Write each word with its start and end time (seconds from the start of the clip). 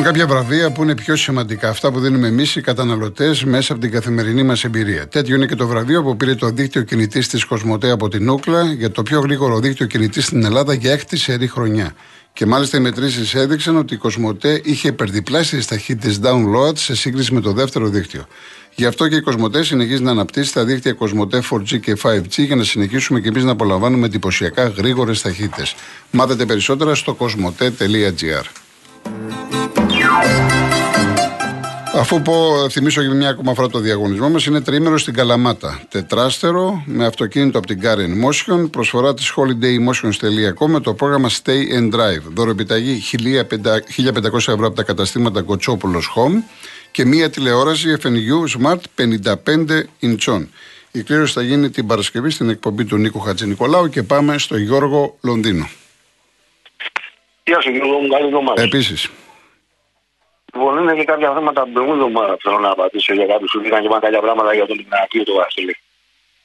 Υπάρχουν 0.00 0.18
κάποια 0.18 0.34
βραβεία 0.34 0.72
που 0.72 0.82
είναι 0.82 0.94
πιο 0.94 1.16
σημαντικά. 1.16 1.68
Αυτά 1.68 1.92
που 1.92 2.00
δίνουμε 2.00 2.26
εμείς 2.26 2.56
οι 2.56 2.60
καταναλωτές 2.60 3.44
μέσα 3.44 3.72
από 3.72 3.80
την 3.80 3.90
καθημερινή 3.90 4.42
μας 4.42 4.64
εμπειρία. 4.64 5.08
Τέτοιο 5.08 5.36
είναι 5.36 5.46
και 5.46 5.54
το 5.54 5.66
βραβείο 5.66 6.02
που 6.02 6.16
πήρε 6.16 6.34
το 6.34 6.50
δίκτυο 6.50 6.82
κινητής 6.82 7.28
της 7.28 7.44
Κοσμοτέ 7.44 7.90
από 7.90 8.08
την 8.08 8.28
Ούκλα 8.28 8.72
για 8.72 8.90
το 8.90 9.02
πιο 9.02 9.20
γρήγορο 9.20 9.58
δίκτυο 9.58 9.86
κινητής 9.86 10.24
στην 10.24 10.44
Ελλάδα 10.44 10.74
για 10.74 10.92
έκτη 10.92 11.16
σερή 11.16 11.48
χρονιά. 11.48 11.92
Και 12.32 12.46
μάλιστα 12.46 12.76
οι 12.76 12.80
μετρήσεις 12.80 13.34
έδειξαν 13.34 13.76
ότι 13.76 13.94
η 13.94 13.96
Κοσμοτέ 13.96 14.60
είχε 14.64 14.88
υπερδιπλάσει 14.88 15.68
ταχύτητες 15.68 16.20
download 16.22 16.76
σε 16.76 16.94
σύγκριση 16.96 17.34
με 17.34 17.40
το 17.40 17.52
δεύτερο 17.52 17.88
δίκτυο. 17.88 18.26
Γι' 18.74 18.86
αυτό 18.86 19.08
και 19.08 19.16
η 19.16 19.20
Κοσμοτέ 19.20 19.62
συνεχίζει 19.62 20.02
να 20.02 20.10
αναπτύσσει 20.10 20.52
τα 20.52 20.64
δίκτυα 20.64 20.92
Κοσμοτέ 20.92 21.42
4G 21.50 21.80
και 21.80 21.96
5G 22.02 22.44
για 22.44 22.56
να 22.56 22.64
συνεχίσουμε 22.64 23.20
και 23.20 23.28
εμείς 23.28 23.44
να 23.44 23.50
απολαμβάνουμε 23.50 24.06
εντυπωσιακά 24.06 24.68
γρήγορες 24.68 25.20
ταχύτητες. 25.22 25.74
Μάθετε 26.10 26.46
περισσότερα 26.46 26.94
στο 26.94 27.14
κοσμοτέ.gr. 27.14 28.59
Αφού 31.94 32.22
πω, 32.22 32.66
θυμίσω 32.70 33.02
για 33.02 33.14
μια 33.14 33.28
ακόμα 33.28 33.54
φορά 33.54 33.68
το 33.68 33.78
διαγωνισμό 33.78 34.28
μας, 34.28 34.46
είναι 34.46 34.60
τρίμερο 34.60 34.98
στην 34.98 35.14
Καλαμάτα. 35.14 35.80
Τετράστερο 35.88 36.82
με 36.86 37.06
αυτοκίνητο 37.06 37.58
από 37.58 37.66
την 37.66 37.80
Car 37.82 37.96
Motion, 37.96 38.70
προσφορά 38.70 39.14
της 39.14 39.32
holidaymotions.com 39.36 40.66
με 40.66 40.80
το 40.80 40.94
πρόγραμμα 40.94 41.28
Stay 41.28 41.78
and 41.78 41.94
Drive. 41.94 42.22
Δωροπιταγή 42.32 43.02
1500 43.02 44.34
ευρώ 44.34 44.66
από 44.66 44.70
τα 44.70 44.82
καταστήματα 44.82 45.42
Κοτσόπουλος 45.42 46.12
Home 46.16 46.42
και 46.90 47.04
μία 47.04 47.30
τηλεόραση 47.30 47.96
FNU 48.02 48.58
Smart 48.58 48.80
55 48.96 49.34
inch. 50.02 50.46
Η 50.92 51.02
κλήρωση 51.02 51.32
θα 51.32 51.42
γίνει 51.42 51.70
την 51.70 51.86
Παρασκευή 51.86 52.30
στην 52.30 52.48
εκπομπή 52.48 52.84
του 52.84 52.96
Νίκου 52.96 53.20
Χατζηνικολάου 53.20 53.88
και 53.88 54.02
πάμε 54.02 54.38
στο 54.38 54.56
Γιώργο 54.56 55.16
Λονδίνο. 55.20 55.68
Γεια 57.44 57.60
σου 57.60 57.70
Γιώργο 57.70 57.98
μου, 57.98 58.08
καλή 58.08 58.24
εβδομάδα. 58.24 58.62
Επίσης. 58.62 59.08
Λοιπόν, 60.52 60.78
είναι 60.78 60.94
και 60.94 61.04
κάποια 61.04 61.32
θέματα 61.32 61.62
που 61.62 61.72
προηγούμενη 61.72 62.02
εβδομάδα 62.04 62.36
θέλω 62.42 62.58
να 62.58 62.70
απαντήσω 62.70 63.14
για 63.14 63.26
κάποιους 63.26 63.50
που 63.52 63.60
είχαν 63.64 63.82
και 63.82 63.88
κάποια 64.00 64.20
πράγματα 64.20 64.54
για 64.54 64.66
τον 64.66 64.78
Ιγνατίο 64.78 65.22
του 65.22 65.34
Βασίλη. 65.34 65.76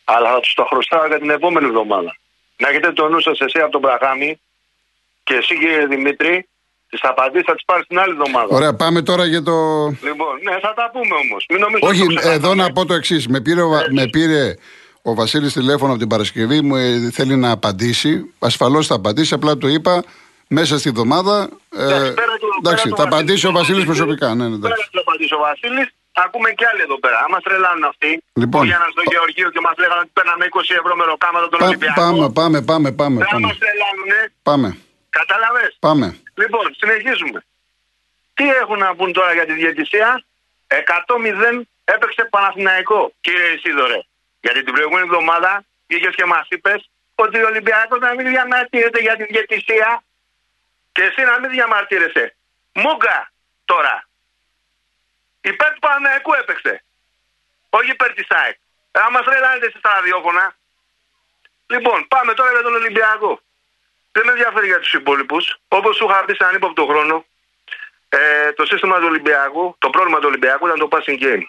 Αλλά 0.04 0.30
θα 0.34 0.40
τους 0.40 0.54
το 0.54 0.64
χρωστάω 0.64 1.08
για 1.08 1.20
την 1.20 1.30
επόμενη 1.30 1.66
εβδομάδα. 1.66 2.18
Να 2.58 2.70
έχετε 2.70 2.92
το 2.92 3.10
νου 3.10 3.20
σας 3.20 3.40
εσύ 3.40 3.60
από 3.60 3.72
τον 3.72 3.82
Μπραχάμι 3.82 4.40
και 5.24 5.34
εσύ 5.34 5.58
κύριε 5.58 5.86
Δημήτρη, 5.86 6.48
τις 6.90 7.00
απαντήσεις 7.04 7.46
θα 7.46 7.54
τις 7.54 7.66
πάρεις 7.66 7.88
την 7.88 8.00
άλλη 8.00 8.12
εβδομάδα. 8.12 8.48
Ωραία, 8.50 8.74
πάμε 8.76 9.02
τώρα 9.02 9.26
για 9.26 9.44
το. 9.44 9.54
Λοιπόν, 9.88 10.34
ναι, 10.44 10.60
θα 10.62 10.74
τα 10.74 10.90
πούμε 10.94 11.16
όμως. 11.24 11.46
Όχι, 11.80 12.04
εδώ 12.24 12.56
να 12.56 12.72
πω 12.72 12.86
το 12.86 12.94
εξής. 12.94 13.28
Με 13.28 13.42
πήρε, 13.42 13.62
ο, 13.62 13.70
με 13.90 14.08
πήρε 14.08 14.56
ο 15.02 15.14
Βασίλης 15.14 15.54
τηλέφωνο 15.54 15.92
από 15.92 16.00
την 16.00 16.10
Παρασκευή, 16.10 16.62
μου 16.62 16.76
ε, 16.76 17.10
θέλει 17.14 17.36
να 17.36 17.52
απαντήσει. 17.52 18.34
Ασφαλώς 18.40 18.88
θα 18.88 18.96
απαντήσει, 18.96 19.34
απλά 19.34 19.58
το 19.58 19.68
είπα 19.68 20.04
μέσα 20.48 20.78
στη 20.78 20.90
εβδομάδα. 20.90 21.50
Ε, 21.76 22.14
εντάξει, 22.60 22.90
θα 22.96 23.04
απαντήσει 23.04 23.48
ο 23.48 23.52
Βασίλης 23.52 23.86
προσωπικά. 23.86 24.36
Ναι, 24.36 24.48
ναι, 24.48 24.58
πέρα 24.58 24.76
θα 24.76 25.00
απαντήσει 25.06 25.34
ο 25.34 25.42
Βασίλης, 25.48 25.88
ακούμε 26.24 26.50
κι 26.58 26.66
άλλοι 26.70 26.82
εδώ 26.82 26.98
πέρα. 27.00 27.18
Άμα 27.26 27.38
τρελάνουν 27.46 27.84
αυτοί 27.84 28.24
λοιπόν. 28.34 28.62
που 28.62 28.68
γίνανε 28.68 28.92
στο 28.96 29.04
Γεωργείο 29.12 29.50
και 29.54 29.62
μας 29.68 29.76
λέγανε 29.82 30.02
ότι 30.06 30.12
παίρναμε 30.18 30.44
20 30.50 30.62
ευρώ 30.82 30.94
με 31.00 31.04
ροκάματα 31.12 31.50
τον 31.50 31.60
Ολυμπιακό. 31.62 32.02
Πάμε, 32.02 32.26
πάμε, 32.40 32.58
πάμε. 32.72 32.88
πάμε, 33.02 33.18
Δεν 33.32 33.42
μας 33.48 33.58
τρελάνουνε. 33.64 34.20
Πάμε. 34.50 34.70
Κατάλαβε. 35.20 35.66
Πάμε. 35.88 36.08
Λοιπόν, 36.42 36.66
συνεχίζουμε. 36.82 37.40
Τι 38.38 38.46
έχουν 38.62 38.78
να 38.86 38.90
πούν 38.96 39.10
τώρα 39.18 39.32
για 39.38 39.46
τη 39.50 39.54
διαιτησία; 39.62 40.08
100-0 40.68 41.62
έπαιξε 41.94 42.22
Παναθηναϊκό, 42.34 43.02
κύριε 43.22 43.50
Ισίδωρε. 43.56 44.00
Γιατί 44.46 44.60
την 44.64 44.74
προηγούμενη 44.74 45.06
εβδομάδα 45.10 45.52
είχες 45.88 46.14
και 46.16 46.26
μας 46.26 46.46
είπες 46.50 46.80
ότι 47.16 47.38
ο 47.44 47.48
Ολυμπιακός 47.52 48.00
να 48.00 48.14
μην 48.16 48.26
διαμαρτύρεται 48.34 49.00
για 49.02 49.16
τη 49.16 49.24
διαιτησία 49.24 50.04
και 50.96 51.04
εσύ 51.04 51.22
να 51.22 51.40
μην 51.40 51.50
διαμαρτύρεσαι. 51.50 52.36
Μούγκα 52.74 53.32
τώρα. 53.66 54.08
Υπέρ 55.42 55.74
του 55.74 55.80
Παναναϊκού 55.80 56.34
έπαιξε. 56.34 56.84
Όχι 57.70 57.92
υπέρ 57.92 58.14
της 58.14 58.28
ΑΕΚ. 58.30 58.58
Άμα 58.92 59.20
τρελάνετε 59.22 59.66
εσείς 59.66 59.82
τα 59.82 59.94
ραδιόφωνα. 59.94 60.56
Λοιπόν, 61.68 62.08
πάμε 62.08 62.34
τώρα 62.34 62.52
για 62.52 62.62
τον 62.62 62.76
Ολυμπιακό. 62.76 63.42
Δεν 64.12 64.26
με 64.26 64.32
ενδιαφέρει 64.32 64.68
για 64.68 64.80
τους 64.80 64.94
υπόλοιπους. 64.94 65.56
Όπως 65.68 65.96
σου 65.96 66.06
είχα 66.06 66.26
πει 66.26 66.34
σε 66.34 66.46
ανύποπτο 66.46 66.86
χρόνο, 66.86 67.26
ε, 68.10 68.52
το 68.52 68.66
σύστημα 68.66 69.00
του 69.00 69.08
Ολυμπιακού, 69.08 69.76
το 69.80 69.90
πρόβλημα 69.90 70.20
του 70.20 70.28
Ολυμπιακού 70.28 70.66
ήταν 70.68 70.80
το 70.80 70.88
passing 70.92 71.20
game. 71.24 71.46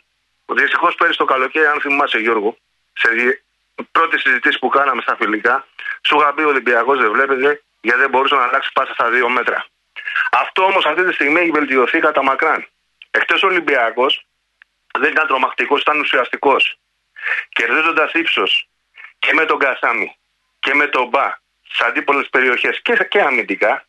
Δυστυχώς 0.47 0.95
πέρυσι 0.95 1.19
το 1.19 1.25
καλοκαίρι, 1.25 1.67
αν 1.67 1.81
θυμάσαι 1.81 2.19
Γιώργο, 2.19 2.57
σε 2.93 3.09
πρώτη 3.93 4.19
συζητήση 4.19 4.59
που 4.59 4.69
κάναμε 4.69 5.03
στα 5.03 5.17
φιλικά, 5.17 5.67
σου 6.07 6.17
είχα 6.17 6.35
πει 6.35 6.43
ο 6.43 6.49
Ολυμπιακός 6.49 6.99
δεν 6.99 7.11
βλέπετε 7.13 7.61
γιατί 7.87 8.01
δεν 8.01 8.11
μπορούσε 8.11 8.35
να 8.35 8.43
αλλάξει 8.43 8.71
πάσα 8.73 8.93
στα 8.93 9.11
δύο 9.11 9.29
μέτρα. 9.29 9.67
Αυτό 10.31 10.65
όμως 10.65 10.85
αυτή 10.87 11.05
τη 11.05 11.13
στιγμή 11.13 11.41
έχει 11.41 11.51
βελτιωθεί 11.51 11.99
κατά 11.99 12.23
μακράν. 12.23 12.69
Εχθέ 13.11 13.35
ο 13.35 13.47
Ολυμπιακός 13.47 14.27
δεν 14.99 15.11
ήταν 15.11 15.27
τρομακτικός, 15.27 15.81
ήταν 15.81 16.01
ουσιαστικός. 16.01 16.79
Κερδίζοντας 17.49 18.13
ύψος 18.13 18.69
και 19.19 19.33
με 19.33 19.45
τον 19.45 19.59
Κασάμι 19.59 20.17
και 20.59 20.75
με 20.75 20.87
τον 20.87 21.09
Μπα 21.09 21.27
στις 21.63 21.81
αντίπολε 21.81 22.23
περιοχές 22.23 22.83
και, 22.83 23.07
και 23.11 23.21
αμυντικά, 23.21 23.87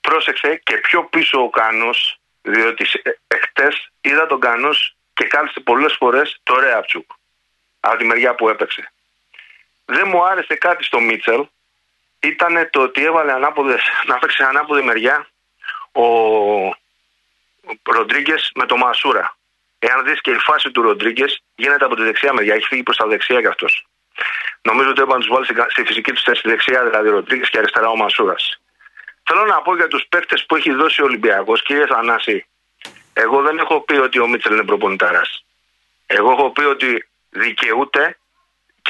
πρόσεξε 0.00 0.56
και 0.56 0.76
πιο 0.76 1.04
πίσω 1.04 1.42
ο 1.42 1.50
Κάνος, 1.50 2.20
διότι 2.42 2.86
εχθές 3.26 3.90
είδα 4.00 4.26
τον 4.26 4.40
Κάνος 4.40 4.96
και 5.14 5.24
κάλυψε 5.24 5.60
πολλές 5.60 5.94
φορές 5.98 6.40
το 6.42 6.60
Ρέαπτσουκ 6.60 7.10
από 7.80 7.96
τη 7.96 8.04
μεριά 8.04 8.34
που 8.34 8.48
έπαιξε. 8.48 8.92
Δεν 9.84 10.08
μου 10.08 10.24
άρεσε 10.24 10.54
κάτι 10.54 10.84
στο 10.84 11.00
Μίτσελ 11.00 11.46
ήταν 12.20 12.68
το 12.70 12.82
ότι 12.82 13.04
έβαλε 13.04 13.32
ανάποδες, 13.32 13.82
να 14.06 14.18
παίξει 14.18 14.42
ανάποδη 14.42 14.82
μεριά 14.82 15.28
ο 15.92 16.04
Ροντρίγκες 17.92 18.50
με 18.54 18.66
το 18.66 18.76
Μασούρα. 18.76 19.36
Εάν 19.78 20.04
δεις 20.04 20.20
και 20.20 20.30
η 20.30 20.38
φάση 20.38 20.70
του 20.70 20.82
Ροντρίγκες, 20.82 21.42
γίνεται 21.54 21.84
από 21.84 21.96
τη 21.96 22.02
δεξιά 22.02 22.32
μεριά, 22.32 22.54
έχει 22.54 22.66
φύγει 22.66 22.82
προς 22.82 22.96
τα 22.96 23.06
δεξιά 23.06 23.40
κι 23.40 23.46
αυτός. 23.46 23.86
Νομίζω 24.62 24.90
ότι 24.90 25.00
έπρεπε 25.00 25.18
να 25.18 25.24
του 25.24 25.34
βάλει 25.34 25.46
στη 25.70 25.84
φυσική 25.84 26.12
του 26.12 26.20
θέση 26.20 26.40
δεξιά, 26.44 26.84
δηλαδή 26.84 27.08
ο 27.08 27.12
Ροντρίγκες 27.12 27.50
και 27.50 27.58
αριστερά 27.58 27.88
ο 27.88 27.96
Μασούρας. 27.96 28.60
Θέλω 29.22 29.44
να 29.44 29.62
πω 29.62 29.76
για 29.76 29.88
τους 29.88 30.06
παίκτες 30.08 30.46
που 30.46 30.56
έχει 30.56 30.72
δώσει 30.72 31.02
ο 31.02 31.04
Ολυμπιακός, 31.04 31.62
κύριε 31.62 31.86
Θανάση, 31.86 32.46
εγώ 33.12 33.42
δεν 33.42 33.58
έχω 33.58 33.80
πει 33.80 33.96
ότι 33.96 34.18
ο 34.18 34.26
Μίτσελ 34.26 34.52
είναι 34.52 34.64
προπονηταράς. 34.64 35.44
Εγώ 36.06 36.32
έχω 36.32 36.50
πει 36.50 36.64
ότι 36.64 37.08
δικαιούται 37.30 38.18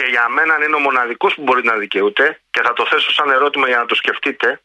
και 0.01 0.07
για 0.07 0.29
μένα 0.29 0.65
είναι 0.65 0.77
ο 0.77 0.79
μοναδικός 0.79 1.35
που 1.35 1.43
μπορεί 1.43 1.65
να 1.65 1.77
δικαιούται 1.77 2.41
και 2.51 2.61
θα 2.63 2.73
το 2.73 2.87
θέσω 2.87 3.13
σαν 3.13 3.31
ερώτημα 3.31 3.67
για 3.69 3.79
να 3.79 3.87
το 3.87 3.95
σκεφτείτε. 3.95 4.61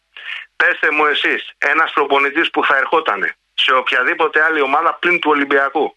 Πετε 0.55 0.91
μου 0.91 1.05
εσείς, 1.05 1.51
ένας 1.57 1.91
προπονητής 1.91 2.49
που 2.49 2.65
θα 2.65 2.77
ερχόταν 2.77 3.35
σε 3.53 3.73
οποιαδήποτε 3.73 4.43
άλλη 4.43 4.61
ομάδα 4.61 4.93
πλην 4.93 5.19
του 5.19 5.29
Ολυμπιακού 5.31 5.95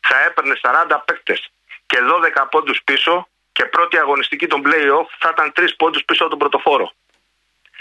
θα 0.00 0.24
έπαιρνε 0.24 0.54
40 0.62 1.02
παίκτες 1.04 1.50
και 1.86 1.98
12 2.02 2.46
πόντους 2.50 2.82
πίσω 2.84 3.28
και 3.52 3.64
πρώτη 3.64 3.98
αγωνιστική 3.98 4.46
των 4.46 4.62
playoff 4.66 5.08
θα 5.18 5.28
ήταν 5.32 5.52
3 5.56 5.68
πόντους 5.76 6.04
πίσω 6.04 6.22
από 6.22 6.30
τον 6.30 6.38
πρωτοφόρο. 6.38 6.92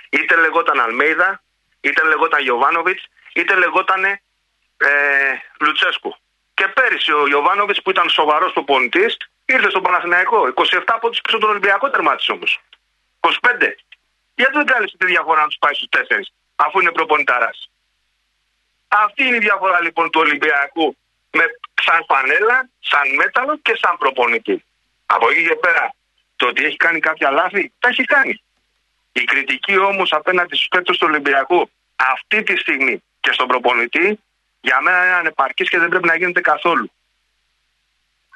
Είτε 0.09 0.35
λεγόταν 0.35 0.79
Αλμέιδα, 0.79 1.43
είτε 1.81 2.07
λεγόταν 2.07 2.41
Γιωβάνοβιτς, 2.41 3.07
είτε 3.33 3.55
λεγόταν 3.55 4.03
ε, 4.05 4.19
Λουτσέσκου. 5.59 6.15
Και 6.53 6.67
πέρυσι 6.67 7.11
ο 7.11 7.27
Γιωβάνοβιτς 7.27 7.81
που 7.81 7.89
ήταν 7.89 8.09
σοβαρός 8.09 8.53
προπονητής 8.53 9.17
Ήρθε 9.53 9.69
στον 9.69 9.81
Παναθηναϊκό. 9.81 10.53
27 10.55 10.81
από 10.85 11.09
του 11.09 11.21
πίσω 11.21 11.37
τον 11.37 11.49
Ολυμπιακό 11.49 11.89
τερμάτισε 11.89 12.31
όμως. 12.31 12.59
25. 13.19 13.29
Γιατί 14.35 14.53
δεν 14.53 14.65
κάλεσε 14.65 14.97
τη 14.97 15.05
διαφορά 15.05 15.41
να 15.41 15.47
τους 15.47 15.57
πάει 15.59 15.73
στους 15.73 15.87
4, 15.91 16.31
αφού 16.55 16.79
είναι 16.79 16.91
προπονηταράς. 16.91 17.69
Αυτή 18.87 19.23
είναι 19.23 19.35
η 19.35 19.39
διαφορά 19.39 19.81
λοιπόν 19.81 20.09
του 20.09 20.19
Ολυμπιακού 20.19 20.97
με, 21.31 21.43
σαν 21.81 22.05
φανέλα, 22.07 22.69
σαν 22.79 23.15
μέταλλο 23.15 23.57
και 23.57 23.77
σαν 23.81 23.97
προπονητή. 23.97 24.63
Από 25.05 25.29
εκεί 25.29 25.47
και 25.47 25.55
πέρα, 25.55 25.93
το 26.35 26.47
ότι 26.47 26.65
έχει 26.65 26.77
κάνει 26.77 26.99
κάποια 26.99 27.31
λάθη, 27.31 27.73
τα 27.79 27.87
έχει 27.87 28.03
κάνει. 28.03 28.41
Η 29.11 29.23
κριτική 29.23 29.77
όμως 29.77 30.11
απέναντι 30.11 30.55
στους 30.55 30.67
παίκτες 30.67 30.97
του 30.97 31.07
Ολυμπιακού 31.09 31.69
αυτή 31.95 32.43
τη 32.43 32.55
στιγμή 32.57 33.03
και 33.19 33.31
στον 33.31 33.47
προπονητή 33.47 34.19
για 34.61 34.81
μένα 34.81 35.05
είναι 35.05 35.13
ανεπαρκής 35.13 35.69
και 35.69 35.79
δεν 35.79 35.89
πρέπει 35.89 36.07
να 36.07 36.15
γίνεται 36.15 36.41
καθόλου. 36.41 36.91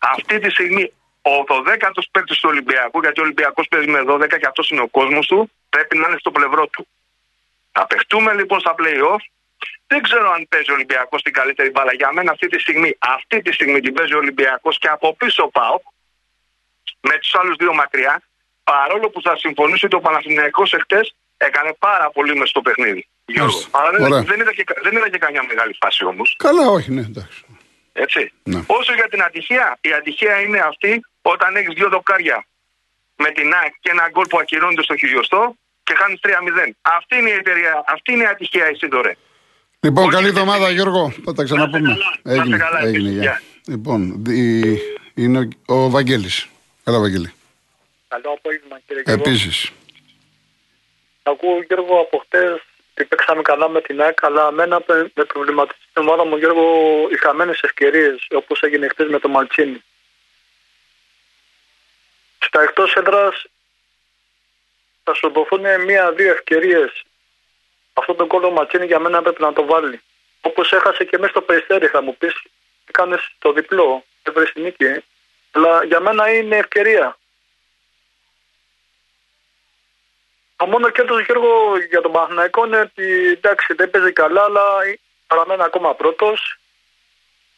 Αυτή 0.02 0.40
τη 0.40 0.50
στιγμή 0.50 0.94
ο 1.22 1.34
12ο 1.48 2.02
παίκτης 2.12 2.38
του 2.40 2.50
Ολυμπιακού, 2.52 3.00
γιατί 3.00 3.20
ο 3.20 3.24
Ολυμπιακός 3.24 3.68
παίζει 3.68 3.88
με 3.88 4.02
12 4.08 4.28
και 4.40 4.48
αυτός 4.48 4.70
είναι 4.70 4.82
ο 4.82 4.88
κόσμος 4.88 5.28
του, 5.28 5.52
πρέπει 5.70 5.98
να 5.98 6.08
είναι 6.08 6.18
στο 6.20 6.32
πλευρό 6.32 6.68
του. 6.68 6.88
Θα 7.72 7.88
παιχτούμε 7.88 8.34
λοιπόν 8.34 8.60
στα 8.60 8.76
playoff. 8.78 9.22
Δεν 9.88 10.02
ξέρω 10.02 10.32
αν 10.32 10.48
παίζει 10.50 10.72
ο 10.72 10.74
Ολυμπιακός 10.74 11.22
την 11.22 11.34
καλύτερη 11.34 11.70
μπάλα. 11.70 11.94
Για 11.94 12.12
μένα 12.14 12.32
αυτή 12.32 12.48
τη 12.48 12.60
στιγμή, 12.60 12.98
αυτή 13.00 13.42
τη 13.42 13.52
στιγμή 13.54 13.80
την 13.80 13.94
παίζει 13.94 14.14
ο 14.14 14.18
Ολυμπιακός 14.18 14.78
και 14.78 14.88
από 14.88 15.16
πίσω 15.16 15.48
πάω 15.48 15.80
με 17.02 17.18
τους 17.18 17.36
άλλους 17.36 17.56
δύο 17.56 17.74
μακριά. 17.74 18.22
Παρόλο 18.64 19.10
που 19.10 19.22
θα 19.22 19.38
συμφωνήσω 19.38 19.86
ότι 19.86 19.96
ο 19.96 20.00
Παναθηναϊκός 20.00 20.74
εχθές 20.74 21.16
έκανε 21.38 21.76
πάρα 21.80 22.10
πολύ 22.12 22.36
μες 22.36 22.50
στο 22.50 22.62
παιχνίδι. 22.62 23.08
Αλλά 23.72 23.90
δεν, 23.92 24.26
δεν, 24.26 24.40
είδα 24.40 24.54
και, 24.54 24.64
δεν 24.84 24.94
είδα 24.98 25.10
και 25.10 25.18
καμιά 25.18 25.44
μεγάλη 25.44 25.76
φάση 25.82 26.06
όμως. 26.06 26.36
Καλά, 26.38 26.68
όχι, 26.68 26.92
ναι, 26.92 27.02
εντάξει. 27.02 27.46
Έτσι. 27.94 28.32
Ναι. 28.44 28.64
Όσο 28.68 28.94
για 28.94 29.08
την 29.10 29.24
ατυχία, 29.24 29.78
η 29.82 29.94
ατυχία 29.94 30.42
είναι 30.42 30.60
αυτή 30.60 31.02
όταν 31.22 31.56
έχεις 31.56 31.74
δύο 31.74 31.90
δοκάρια 31.90 32.46
με 33.16 33.30
την 33.32 33.54
ΑΕΚ 33.54 33.74
και 33.80 33.90
ένα 33.90 34.10
γκολ 34.12 34.26
που 34.28 34.38
ακυρώνεται 34.40 34.84
στο 34.84 34.96
χιλιοστό 34.98 35.56
και 35.84 35.94
χάνεις 35.96 36.20
3-0. 36.24 36.30
Αυτή 36.82 37.16
είναι 37.18 37.30
η 37.30 37.34
εταιρεία, 37.34 37.84
αυτή 37.88 38.12
είναι 38.12 38.24
η 38.24 38.26
ατυχία, 38.26 38.70
Ισίδωρε. 38.72 39.14
Λοιπόν, 39.80 40.10
καλή 40.10 40.28
εβδομάδα 40.28 40.70
Γιώργο. 40.70 41.14
Θα 41.26 41.34
τα 41.34 41.44
ξαναπούμε. 41.44 41.98
Έγινε, 42.24 42.60
έγινε. 42.82 43.10
Γεια. 43.10 43.42
Λοιπόν, 43.68 44.24
είναι 45.14 45.48
ο, 45.66 45.74
ο 45.84 45.90
Βαγγέλης. 45.90 46.48
Καλά, 46.84 47.00
Βαγγέλη. 47.00 47.34
Καλό 48.08 48.30
απόγευμα, 48.38 48.80
κύριε 48.88 49.02
Γιώργο. 49.06 49.24
Επίσης. 49.24 49.72
Ακούω, 51.24 51.62
Γιώργο, 51.68 52.00
από 52.00 52.18
χτες 52.18 52.62
ότι 52.94 53.06
παίξαμε 53.06 53.42
καλά 53.42 53.70
με 53.70 53.82
την 53.82 54.02
ΑΕΚ, 54.02 54.24
αλλά 54.24 54.48
εμένα 54.48 54.84
με 55.14 55.24
προβληματίζει 55.24 55.80
στην 55.90 56.02
ομάδα 56.02 56.26
μου, 56.26 56.38
Γιώργο, 56.38 56.64
οι 57.12 57.18
χαμένες 57.18 57.60
ευκαιρίες, 57.62 58.28
όπως 58.32 58.62
έγινε 58.62 58.88
χτες 58.88 59.08
με 59.10 59.20
το 59.20 59.30
Μαλτσίνη. 59.30 59.84
Στα 62.44 62.62
εκτός 62.62 62.94
έδρας 62.94 63.46
θα 65.04 65.14
σου 65.14 65.30
δοθούν 65.30 65.84
μία-δύο 65.84 66.32
ευκαιρίες. 66.32 67.04
Αυτό 67.94 68.14
το 68.16 68.28
κόλλο 68.28 68.52
Ματσίνη 68.52 68.86
για 68.86 69.00
μένα 69.00 69.22
πρέπει 69.22 69.42
να 69.42 69.54
το 69.54 69.66
βάλει. 69.66 70.02
Όπως 70.42 70.72
έχασε 70.72 71.04
και 71.04 71.18
μέσα 71.18 71.32
στο 71.32 71.42
περιστέρι, 71.42 71.88
θα 71.88 72.02
μου 72.02 72.18
πεις, 72.18 72.34
έκανες 72.86 73.36
το 73.40 73.52
διπλό, 73.52 74.04
έβρεση 74.24 74.62
νίκη. 74.62 75.04
Αλλά 75.52 75.84
για 75.84 76.00
μένα 76.00 76.34
είναι 76.34 76.58
ευκαιρία. 76.58 77.18
Το 80.56 80.66
μόνο 80.66 80.90
κέρδο 80.90 81.20
Γιώργο 81.20 81.78
για 81.90 82.02
τον 82.02 82.12
Παναθηναϊκό 82.12 82.66
είναι 82.66 82.80
ότι 82.80 83.28
εντάξει 83.28 83.74
δεν 83.74 83.90
παίζει 83.90 84.14
καλά, 84.14 84.44
αλλά 84.44 84.64
παραμένει 85.28 85.64
ακόμα 85.64 85.96
πρώτος. 85.96 86.60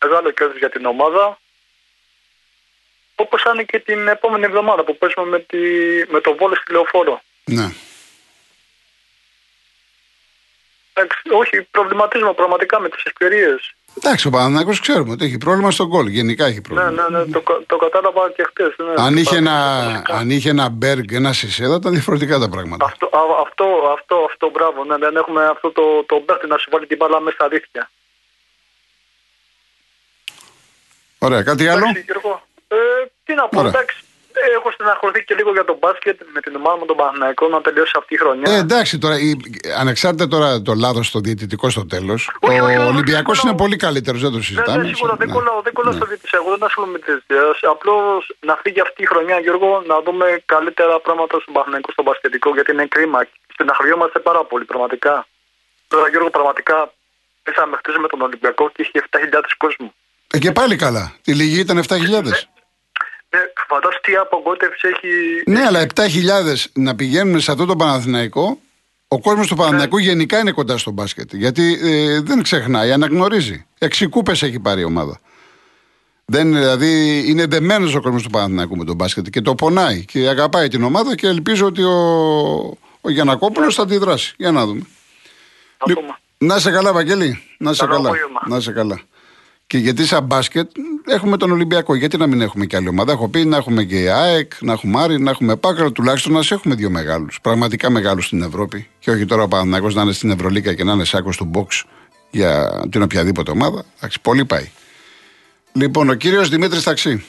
Μεγάλο 0.04 0.32
κέρδο 0.32 0.58
για 0.58 0.70
την 0.70 0.86
ομάδα. 0.86 1.40
Όπως 3.24 3.42
θα 3.42 3.52
είναι 3.54 3.64
και 3.64 3.80
την 3.80 4.08
επόμενη 4.08 4.46
εβδομάδα 4.46 4.84
που 4.84 4.98
παίζουμε 4.98 5.26
με, 5.26 5.40
τη, 5.40 5.58
με 6.14 6.20
το 6.22 6.36
βόλος 6.36 6.58
στη 6.58 6.72
λεωφόρο. 6.72 7.22
Ναι. 7.46 7.68
Εντάξει, 10.94 11.20
όχι, 11.42 11.68
προβληματίζουμε 11.72 12.34
πραγματικά 12.34 12.80
με 12.80 12.90
τις 12.90 13.04
ευκαιρίες. 13.04 13.76
Εντάξει, 13.98 14.28
ο 14.28 14.30
Παναναναϊκό 14.30 14.72
ξέρουμε 14.82 15.12
ότι 15.12 15.26
έχει 15.26 15.38
πρόβλημα 15.38 15.72
στον 15.72 15.90
κόλ. 15.90 16.08
Γενικά 16.08 16.46
έχει 16.46 16.62
πρόβλημα. 16.62 16.92
Ναι, 16.92 17.18
ναι, 17.18 17.24
ναι, 17.24 17.32
το, 17.32 17.64
το 17.66 17.78
κατάλαβα 17.78 18.32
και 18.36 18.44
χτες. 18.44 18.74
Ναι, 18.78 18.94
αν, 18.98 19.18
είχε 19.18 19.36
ένα, 19.36 19.58
αν 20.08 20.30
είχε 20.30 20.50
ένα 20.50 20.70
Μπέργκ, 20.70 21.12
ένα 21.12 21.34
Σισέδα, 21.34 21.76
ήταν 21.76 21.92
διαφορετικά 21.92 22.40
τα 22.40 22.50
πράγματα. 22.50 22.86
Αυτό, 22.86 23.10
αυτό, 23.46 23.66
αυτό, 23.98 24.16
αυτό 24.30 24.50
μπράβο. 24.50 24.84
Ναι, 24.84 24.98
δεν 24.98 25.16
έχουμε 25.16 25.46
αυτό 25.46 25.72
το, 25.72 26.04
το 26.04 26.24
Μπέργκ 26.26 26.42
να 26.48 26.58
σου 26.58 26.70
βάλει 26.72 26.88
την 26.88 26.98
μπάλα 26.98 27.20
μέσα 27.20 27.36
στα 27.36 27.48
δίχτυα. 27.48 27.90
Ωραία, 31.18 31.44
κάτι 31.44 31.68
άλλο; 31.68 31.86
Εντάξει, 31.86 32.06
ε, 32.68 32.78
τι 33.24 33.34
να 33.34 33.48
πω, 33.48 33.60
Ωραία. 33.60 33.72
εντάξει. 33.72 33.98
Έχω 34.58 34.72
στεναχωρηθεί 34.72 35.24
και 35.24 35.36
λίγο 35.36 35.52
για 35.52 35.66
τον 35.66 35.78
μπάσκετ 35.80 36.22
με 36.34 36.40
την 36.42 36.56
ομάδα 36.56 36.78
μου 36.78 36.86
τον 36.86 36.96
Παναθηναϊκό 36.96 37.48
να 37.48 37.62
τελειώσει 37.62 37.92
αυτή 37.98 38.14
η 38.14 38.18
χρονιά. 38.18 38.52
Ε, 38.52 38.58
εντάξει 38.58 38.98
τώρα, 38.98 39.16
η, 39.20 39.38
ανεξάρτητα 39.78 40.28
τώρα 40.28 40.62
το 40.62 40.74
λάθος 40.74 41.08
στο 41.08 41.20
διαιτητικό 41.20 41.70
στο 41.70 41.86
τέλος, 41.86 42.30
ο 42.42 42.86
Ολυμπιακός 42.94 43.44
είναι 43.44 43.56
πολύ 43.56 43.76
καλύτερος, 43.76 44.22
δεν 44.22 44.32
το 44.32 44.38
ναι, 44.38 44.44
συζητάμε. 44.44 44.78
Ναι, 44.78 44.90
ναι, 44.90 44.94
σίγουρα 44.96 45.16
δεν 45.16 45.30
κολλάω, 45.30 45.62
δεν 45.62 45.74
κολλάω 45.74 45.92
ναι. 45.92 45.98
στο 46.00 46.08
διαιτητικό. 46.08 46.38
Εγώ 46.42 46.50
δεν 46.56 46.64
ασχολούμαι 46.64 46.94
με 46.94 47.00
τις 47.00 47.08
διαιτητικέ. 47.14 47.68
Απλώς 47.68 48.36
να 48.40 48.56
φύγει 48.62 48.82
αυτή 48.82 49.02
η 49.02 49.06
χρονιά, 49.06 49.40
Γιώργο, 49.40 49.84
να 49.92 49.96
δούμε 50.06 50.26
καλύτερα 50.46 51.00
πράγματα 51.00 51.36
στον 51.42 51.54
Παναθηναϊκό 51.54 51.92
στο 51.92 52.04
μπασκετικό, 52.04 52.50
γιατί 52.58 52.72
είναι 52.72 52.86
κρίμα. 52.86 53.20
Στεναχωριόμαστε 53.54 54.20
πάρα 54.20 54.42
πολύ, 54.50 54.66
πραγματικά. 54.66 55.28
Τώρα, 55.88 56.10
Γιώργο, 56.10 56.30
πραγματικά 56.30 56.94
πέσαμε 57.44 57.76
χτες 57.78 57.96
με 58.04 58.08
τον 58.08 58.22
Ολυμπιακό 58.22 58.70
και 58.74 58.82
είχε 58.82 59.06
7.000 59.10 59.56
κόσμο. 59.58 59.94
Ε, 60.34 60.38
και 60.38 60.52
πάλι 60.52 60.76
καλά. 60.76 61.16
Τη 61.22 61.34
λίγη 61.34 61.60
ήταν 61.60 61.84
7.000. 61.88 62.53
Ναι, 63.34 63.40
φαντάζομαι 63.68 64.00
τι 64.04 64.16
απογοήτευση 64.16 64.88
έχει. 64.88 65.10
Ναι, 65.46 65.66
αλλά 65.66 65.86
7.000 65.96 66.66
να 66.74 66.96
πηγαίνουν 66.96 67.40
σε 67.40 67.52
αυτό 67.52 67.66
το 67.66 67.76
Παναθηναϊκό. 67.76 68.60
Ο 69.08 69.20
κόσμος 69.20 69.48
του 69.48 69.56
Παναθηναϊκού 69.56 69.98
ναι. 69.98 70.04
γενικά 70.04 70.40
είναι 70.40 70.52
κοντά 70.52 70.78
στο 70.78 70.92
μπάσκετ. 70.92 71.34
Γιατί 71.34 71.80
ε, 71.84 72.20
δεν 72.22 72.42
ξεχνάει, 72.44 72.92
αναγνωρίζει. 72.92 73.66
Έξι 73.78 74.08
κούπες 74.08 74.42
έχει 74.44 74.60
πάρει 74.60 74.82
η 74.82 74.84
ομάδα. 74.84 75.20
Δεν, 76.26 76.54
δηλαδή 76.54 77.24
είναι 77.28 77.46
δεμένος 77.46 77.96
ο 77.96 78.02
κόσμος 78.02 78.24
του 78.24 78.30
Παναθηναϊκού 78.30 78.78
με 78.78 78.86
τον 78.86 78.96
μπάσκετ 78.96 79.28
και 79.30 79.42
το 79.42 79.56
πονάει 79.56 80.06
και 80.06 80.28
αγαπάει 80.28 80.68
την 80.68 80.84
ομάδα 80.84 81.16
και 81.16 81.28
ελπίζω 81.28 81.66
ότι 81.66 81.84
ο, 81.84 81.98
ο 83.02 83.10
Γιανακόπουλος 83.10 83.76
θα 83.76 83.82
αντιδράσει. 83.82 84.34
Για 84.38 84.52
να 84.52 84.66
δούμε. 84.66 84.82
Να 86.38 86.60
σε 86.60 86.72
καλά, 86.72 86.94
Βαγγέλη. 86.94 87.44
Να 87.58 87.74
σε 87.74 87.86
καλά. 87.86 88.12
Να 88.46 88.60
σε 88.60 88.72
καλά. 88.72 89.02
Και 89.74 89.80
γιατί 89.80 90.06
σαν 90.06 90.24
μπάσκετ 90.24 90.72
έχουμε 91.06 91.38
τον 91.38 91.52
Ολυμπιακό. 91.52 91.96
Γιατί 91.96 92.18
να 92.18 92.28
μην 92.28 92.42
έχουμε 92.42 92.66
και 92.66 92.76
άλλη 92.76 92.88
ομάδα; 92.88 93.12
Έχω 93.12 93.30
πει 93.30 93.46
να 93.46 93.58
έχουμε 93.58 93.84
και 93.84 94.12
ΑΕΚ, 94.12 94.52
να 94.60 94.74
έχουμε 94.74 95.02
Άρη, 95.02 95.20
να 95.20 95.30
έχουμε 95.30 95.56
Πάκρα. 95.56 95.92
Τουλάχιστον 95.92 96.32
να 96.32 96.40
έχουμε 96.50 96.76
δύο 96.76 96.90
μεγάλους. 96.90 97.42
Πραγματικά 97.42 97.90
μεγάλους 97.90 98.26
στην 98.26 98.42
Ευρώπη. 98.42 98.90
Και 99.00 99.12
όχι 99.12 99.26
τώρα 99.26 99.44
ο 99.44 99.48
Παναγιώ 99.48 99.90
να 99.90 100.02
είναι 100.02 100.12
στην 100.12 100.32
Ευρωλίκα 100.32 100.74
και 100.74 100.84
να 100.84 100.94
είναι 100.94 101.04
σάκος 101.04 101.38
του 101.38 101.52
box 101.54 101.84
για 102.30 102.82
την 102.92 103.02
οποιαδήποτε 103.02 103.52
ομάδα. 103.52 103.84
Εντάξει, 103.96 104.22
πολύ 104.22 104.46
πάει. 104.46 104.72
Λοιπόν, 105.74 106.10
ο 106.10 106.14
κύριος 106.14 106.50
Δημήτρης 106.50 106.84
Ταξί. 106.84 107.26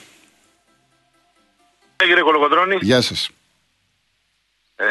Κύριε 1.95 2.21
Κολοκοντρόνη. 2.21 2.77
Γεια 2.81 3.01
σας. 3.01 3.29
Ε, 4.75 4.85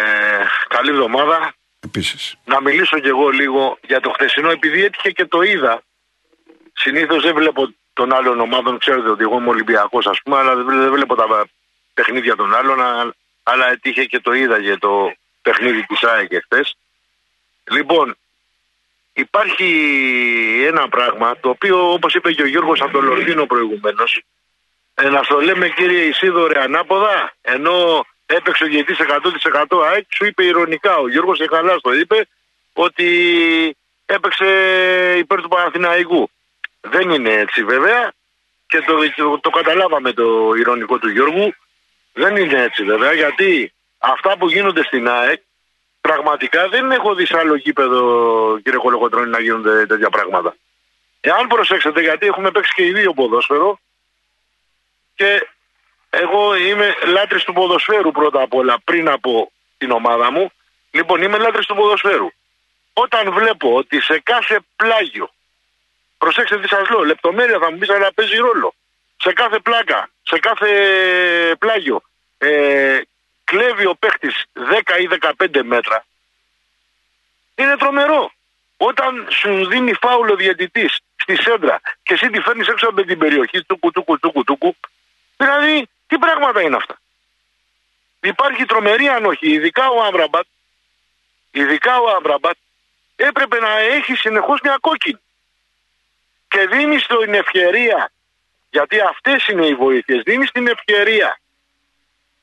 καλή 0.68 0.90
εβδομάδα. 0.90 1.54
Επίσης. 1.80 2.34
Να 2.44 2.60
μιλήσω 2.60 2.98
κι 2.98 3.08
εγώ 3.08 3.28
λίγο 3.28 3.78
για 3.86 4.00
το 4.00 4.10
χθεσινό, 4.10 4.50
επειδή 4.50 4.84
έτυχε 4.84 5.10
και 5.10 5.24
το 5.24 5.42
είδα 5.42 5.82
Συνήθως 6.76 7.22
δεν 7.22 7.34
βλέπω 7.34 7.74
των 7.92 8.12
άλλων 8.12 8.40
ομάδων, 8.40 8.78
ξέρετε 8.78 9.08
ότι 9.08 9.22
εγώ 9.22 9.36
είμαι 9.36 9.48
Ολυμπιακός, 9.48 10.06
ας 10.06 10.20
πούμε, 10.22 10.36
αλλά 10.36 10.54
δεν 10.54 10.92
βλέπω 10.92 11.14
τα 11.14 11.46
παιχνίδια 11.94 12.36
των 12.36 12.54
άλλων. 12.54 12.80
Αλλά 13.42 13.70
έτυχε 13.70 14.04
και 14.04 14.20
το 14.20 14.32
είδα 14.32 14.58
για 14.58 14.78
το 14.78 15.12
παιχνίδι 15.42 15.86
της 15.86 16.02
ΑΕΚ 16.02 16.32
χθε. 16.44 16.64
Λοιπόν, 17.70 18.16
υπάρχει 19.12 19.68
ένα 20.66 20.88
πράγμα 20.88 21.36
το 21.40 21.48
οποίο, 21.48 21.92
όπως 21.92 22.14
είπε 22.14 22.32
και 22.32 22.42
ο 22.42 22.46
Γιώργος 22.46 22.80
από 22.80 22.92
το 22.92 23.00
Λορδίνο 23.00 23.46
προηγουμένως, 23.46 24.22
ε, 24.94 25.08
να 25.08 25.20
το 25.20 25.40
λέμε 25.40 25.68
κύριε 25.68 26.02
Ισίδωρε 26.02 26.62
ανάποδα, 26.62 27.34
ενώ 27.40 28.06
έπαιξε 28.26 28.64
ο 28.64 28.66
διαιτή 28.66 28.96
100% 28.98 29.82
ΑΕΚ, 29.84 30.06
σου 30.08 30.24
είπε 30.24 30.44
ηρωνικά 30.44 30.96
ο 30.96 31.08
Γιώργος 31.08 31.38
και 31.38 31.46
καλά 31.46 31.80
το 31.80 31.94
είπε, 31.94 32.26
ότι 32.72 33.08
έπαιξε 34.06 34.46
υπέρ 35.18 35.40
του 35.40 35.48
Παναθηναϊκού. 35.48 36.30
Δεν 36.90 37.10
είναι 37.10 37.32
έτσι 37.32 37.64
βέβαια 37.64 38.12
και 38.66 38.80
το, 38.80 38.94
το, 39.16 39.38
το 39.38 39.50
καταλάβαμε 39.50 40.12
το 40.12 40.52
ηρωνικό 40.54 40.98
του 40.98 41.08
Γιώργου. 41.08 41.54
Δεν 42.12 42.36
είναι 42.36 42.62
έτσι 42.62 42.84
βέβαια 42.84 43.12
γιατί 43.12 43.72
αυτά 43.98 44.36
που 44.36 44.48
γίνονται 44.50 44.82
στην 44.82 45.08
ΑΕΚ 45.08 45.40
πραγματικά 46.00 46.68
δεν 46.68 46.90
έχω 46.90 47.14
δει 47.14 47.26
σε 47.26 47.38
άλλο 47.38 47.54
γήπεδο 47.54 48.58
κύριε 48.62 48.78
Κολοκοτρώνη 48.78 49.30
να 49.30 49.40
γίνονται 49.40 49.86
τέτοια 49.86 50.10
πράγματα. 50.10 50.56
Εάν 51.20 51.46
προσέξετε 51.46 52.00
γιατί 52.00 52.26
έχουμε 52.26 52.50
παίξει 52.50 52.72
και 52.74 52.84
οι 52.84 52.92
δύο 52.92 53.12
ποδόσφαιρο 53.12 53.78
και 55.14 55.48
εγώ 56.10 56.56
είμαι 56.56 56.94
λάτρης 57.06 57.44
του 57.44 57.52
ποδοσφαίρου 57.52 58.10
πρώτα 58.10 58.42
απ' 58.42 58.54
όλα 58.54 58.78
πριν 58.84 59.08
από 59.08 59.52
την 59.78 59.90
ομάδα 59.90 60.30
μου. 60.30 60.50
Λοιπόν 60.90 61.22
είμαι 61.22 61.38
λάτρης 61.38 61.66
του 61.66 61.74
ποδοσφαίρου. 61.74 62.28
Όταν 62.92 63.32
βλέπω 63.32 63.74
ότι 63.74 64.00
σε 64.00 64.20
κάθε 64.20 64.60
πλάγιο 64.76 65.30
Προσέξτε 66.24 66.60
τι 66.60 66.68
σας 66.68 66.88
λέω. 66.88 67.04
Λεπτομέρεια 67.04 67.58
θα 67.58 67.70
μου 67.70 67.78
πεις, 67.78 67.90
αλλά 67.90 68.12
παίζει 68.12 68.36
ρόλο. 68.36 68.74
Σε 69.16 69.32
κάθε 69.32 69.58
πλάκα, 69.58 70.10
σε 70.22 70.38
κάθε 70.38 70.70
πλάγιο, 71.58 72.02
ε, 72.38 73.00
κλέβει 73.44 73.86
ο 73.86 73.94
παίχτης 73.94 74.44
10 74.52 74.98
ή 74.98 75.06
15 75.06 75.62
μέτρα. 75.62 76.04
Είναι 77.54 77.76
τρομερό. 77.76 78.32
Όταν 78.76 79.26
σου 79.30 79.66
δίνει 79.66 79.92
φάουλο 79.92 80.36
διαιτητής 80.36 80.98
στη 81.16 81.36
σέντρα 81.36 81.80
και 82.02 82.14
εσύ 82.14 82.30
τη 82.30 82.40
φέρνεις 82.40 82.68
έξω 82.68 82.88
από 82.88 83.02
την 83.02 83.18
περιοχή, 83.18 83.62
του 83.64 83.78
τούκου, 83.92 84.18
τούκου, 84.18 84.44
τούκου. 84.44 84.76
Δηλαδή, 85.36 85.88
τι 86.06 86.18
πράγματα 86.18 86.60
είναι 86.60 86.76
αυτά. 86.76 87.00
Υπάρχει 88.20 88.64
τρομερή 88.64 89.08
ανοχή, 89.08 89.50
ειδικά 89.50 89.88
ο 89.88 90.04
Άμπραμπατ, 90.04 90.46
ειδικά 91.50 91.98
ο 91.98 92.14
Άμπραμπατ, 92.16 92.56
έπρεπε 93.16 93.60
να 93.60 93.78
έχει 93.78 94.14
συνεχώς 94.14 94.60
μια 94.62 94.76
κόκκινη 94.80 95.18
και 96.54 96.66
δίνεις 96.66 97.06
την 97.06 97.34
ευκαιρία, 97.34 98.12
γιατί 98.70 99.00
αυτές 99.00 99.46
είναι 99.46 99.66
οι 99.66 99.74
βοήθειες, 99.74 100.22
δίνεις 100.22 100.50
την 100.50 100.66
ευκαιρία 100.66 101.40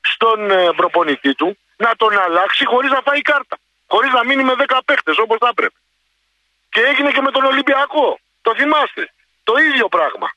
στον 0.00 0.50
ε, 0.50 0.72
προπονητή 0.76 1.34
του 1.34 1.58
να 1.76 1.96
τον 1.96 2.18
αλλάξει 2.18 2.64
χωρίς 2.64 2.90
να 2.90 3.00
φάει 3.00 3.22
κάρτα. 3.22 3.58
Χωρίς 3.86 4.12
να 4.12 4.24
μείνει 4.24 4.44
με 4.44 4.54
10 4.58 4.78
παίχτες 4.84 5.18
όπως 5.18 5.38
θα 5.40 5.48
έπρεπε. 5.48 5.78
Και 6.68 6.80
έγινε 6.80 7.10
και 7.10 7.20
με 7.20 7.30
τον 7.30 7.44
Ολυμπιακό. 7.44 8.18
Το 8.42 8.54
θυμάστε. 8.54 9.12
Το 9.42 9.54
ίδιο 9.56 9.88
πράγμα. 9.88 10.28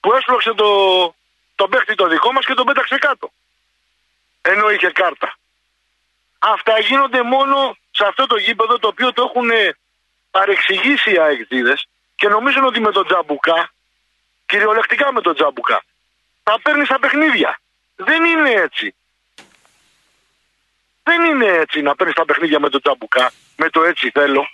Που 0.00 0.12
έσπρωξε 0.12 0.52
το, 0.54 0.68
τον 1.54 1.70
παίχτη 1.70 1.94
το 1.94 2.06
δικό 2.06 2.32
μας 2.32 2.44
και 2.44 2.54
τον 2.54 2.66
πέταξε 2.66 2.98
κάτω. 2.98 3.30
Ενώ 4.42 4.70
είχε 4.70 4.90
κάρτα. 4.90 5.36
Αυτά 6.38 6.78
γίνονται 6.78 7.22
μόνο 7.22 7.76
σε 7.90 8.04
αυτό 8.06 8.26
το 8.26 8.36
γήπεδο 8.36 8.78
το 8.78 8.88
οποίο 8.88 9.12
το 9.12 9.22
έχουν 9.22 9.50
παρεξηγήσει 10.30 11.12
οι 11.12 11.18
αεκτήδες 11.18 11.88
και 12.16 12.28
νομίζουν 12.28 12.64
ότι 12.64 12.80
με 12.80 12.90
τον 12.92 13.06
Τζαμπουκά, 13.06 13.70
κυριολεκτικά 14.46 15.12
με 15.12 15.20
τον 15.20 15.34
Τζαμπουκά, 15.34 15.82
θα 16.42 16.60
παίρνει 16.62 16.86
τα 16.86 16.98
παιχνίδια. 16.98 17.60
Δεν 17.96 18.24
είναι 18.24 18.50
έτσι. 18.50 18.94
Δεν 21.02 21.24
είναι 21.24 21.46
έτσι 21.46 21.80
να 21.82 21.94
παίρνεις 21.94 22.14
τα 22.14 22.24
παιχνίδια 22.24 22.60
με 22.60 22.68
τον 22.68 22.80
Τζαμπουκά, 22.82 23.30
με 23.56 23.70
το 23.70 23.82
έτσι 23.84 24.10
θέλω. 24.10 24.48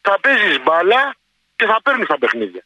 θα 0.00 0.20
παίζεις 0.20 0.62
μπάλα 0.62 1.14
και 1.56 1.66
θα 1.66 1.78
παίρνεις 1.82 2.06
τα 2.06 2.18
παιχνίδια. 2.18 2.64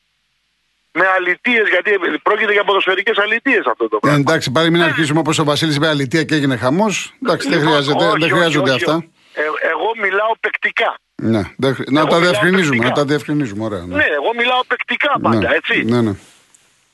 Με 0.93 1.07
αλητίες, 1.17 1.69
γιατί 1.69 1.91
πρόκειται 2.23 2.53
για 2.53 2.65
ποδοσφαιρικές 2.65 3.19
αλητίες 3.19 3.67
αυτό 3.67 3.89
το 3.89 3.97
Ε, 3.97 3.99
πράγμα. 4.01 4.19
εντάξει, 4.19 4.51
πάλι 4.51 4.71
μην 4.71 4.83
αρχίσουμε 4.83 5.19
όπως 5.19 5.39
ο 5.39 5.45
Βασίλης 5.45 5.77
είπε 5.77 5.87
αλητία 5.89 6.25
και 6.25 6.35
έγινε 6.35 6.57
χαμός. 6.57 7.15
Εντάξει, 7.23 7.49
δεν, 7.49 7.59
Λοιπόν, 7.59 7.73
χρειάζεται, 7.73 8.05
όχι, 8.05 8.13
δεν 8.19 8.23
όχι, 8.23 8.33
χρειάζονται 8.33 8.71
όχι, 8.71 8.79
αυτά. 8.85 8.95
όχι. 8.95 9.11
Ε, 9.35 9.43
εγώ 9.69 9.89
μιλάω 10.01 10.33
παικτικά. 10.41 10.99
Ναι, 11.23 11.43
δεν 11.57 11.75
χρει- 11.75 11.91
να 11.91 12.01
Εγώ 12.01 12.09
τα 12.09 12.15
μιλάω 12.17 12.31
διευκρινίζουμε, 12.31 12.77
να 12.77 12.83
πρακτικά. 12.83 13.01
τα 13.01 13.05
διευκρινίζουμε. 13.11 13.65
Ωραία. 13.65 13.85
Ναι, 13.87 14.05
εγώ 14.19 14.31
μιλάω 14.37 14.65
παικτικά 14.65 15.13
πάντα, 15.23 15.39
ναι. 15.39 15.55
έτσι. 15.59 15.83
Ναι, 15.85 16.01
ναι. 16.01 16.13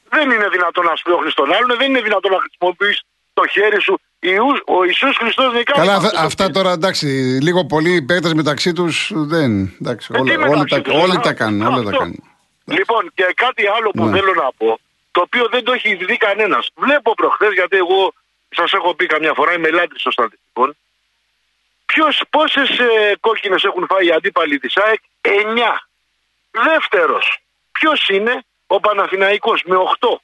Δεν 0.08 0.30
είναι 0.30 0.48
δυνατόν 0.48 0.84
να 0.84 0.96
σπρώχνεις 0.96 1.34
τον 1.34 1.52
άλλον, 1.52 1.76
δεν 1.78 1.88
είναι 1.90 2.00
δυνατόν 2.00 2.30
να 2.32 2.38
χρησιμοποιείς 2.44 3.02
το 3.34 3.42
χέρι 3.46 3.80
σου. 3.80 3.98
Ιού- 4.20 4.62
Ο 4.66 4.84
Ιησούς 4.84 5.16
Χριστός 5.16 5.52
νικάει. 5.54 5.76
Καλά, 5.86 5.94
αυτό 5.94 6.06
αυτά, 6.06 6.20
το 6.20 6.26
αυτά 6.26 6.44
πίσω. 6.46 6.58
τώρα 6.58 6.72
εντάξει, 6.72 7.06
λίγο 7.46 7.64
πολύ 7.64 7.92
οι 7.94 8.02
παίκτες 8.02 8.32
μεταξύ 8.34 8.72
τους 8.72 9.10
δεν. 9.14 9.50
Εντάξει, 9.80 10.08
Ε, 10.14 10.18
όλα, 10.18 10.24
τι 10.34 10.36
όλοι, 10.38 10.48
μεταξύ 10.48 10.74
τα, 10.74 10.80
τους, 10.82 11.02
όλοι 11.02 11.16
α, 11.16 11.20
τα 11.20 11.32
κάνουν. 11.32 11.60
Όλα 11.66 11.70
τα 11.82 11.88
αυτό. 11.90 11.98
κάνουν. 11.98 12.22
Λοιπόν, 12.64 13.02
και 13.14 13.24
κάτι 13.34 13.62
άλλο 13.76 13.90
που 13.90 14.04
Ναι. 14.04 14.12
θέλω 14.16 14.32
να 14.34 14.48
πω, 14.56 14.78
το 15.10 15.20
οποίο 15.20 15.48
δεν 15.50 15.64
το 15.64 15.72
έχει 15.72 15.94
δει 15.94 16.16
κανένας. 16.16 16.68
Βλέπω 16.76 17.14
προχθές, 17.14 17.52
γιατί 17.52 17.76
εγώ 17.76 18.12
σας 18.48 18.72
έχω 18.72 18.94
πει 18.94 19.06
καμιά 19.06 19.32
φορά, 19.34 19.52
είμαι 19.52 19.70
λάτρης 19.70 20.02
των 20.02 20.12
στατιστικών. 20.12 20.76
Πόσες 22.30 22.78
ε, 22.78 23.16
κόκκινες 23.20 23.64
έχουν 23.64 23.86
φάει 23.86 24.06
οι 24.06 24.12
αντίπαλοι 24.12 24.58
της 24.58 24.76
ΑΕΚ, 24.76 25.00
9. 25.20 25.28
Δεύτερος, 26.50 27.38
ποιος 27.72 28.08
είναι 28.08 28.44
ο 28.66 28.80
Παναθηναϊκός 28.80 29.62
με 29.66 29.76
8. 29.76 30.20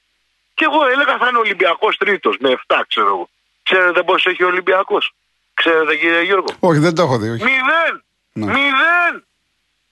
Και 0.55 0.65
εγώ 0.65 0.89
έλεγα 0.93 1.19
θα 1.19 1.29
είναι 1.29 1.37
ο 1.37 1.41
Ολυμπιακός 1.41 1.97
τρίτος 1.97 2.37
με 2.41 2.51
7, 2.67 2.81
ξέρω 2.89 3.07
εγώ. 3.07 3.29
Ξέρετε 3.63 4.03
πώς 4.03 4.27
έχει 4.27 4.45
ο 4.45 4.47
Ολυμπιακός; 4.47 5.15
Ξέρετε 5.55 5.97
κύριε 5.97 6.23
Γιώργο; 6.23 6.47
Όχι, 6.61 6.79
δεν 6.79 6.95
το 6.95 7.03
έχω 7.03 7.19
δει. 7.19 7.29
Όχι. 7.29 7.43
Μηδέν! 7.45 8.05
Ναι. 8.33 8.47
Μηδέν! 8.47 9.27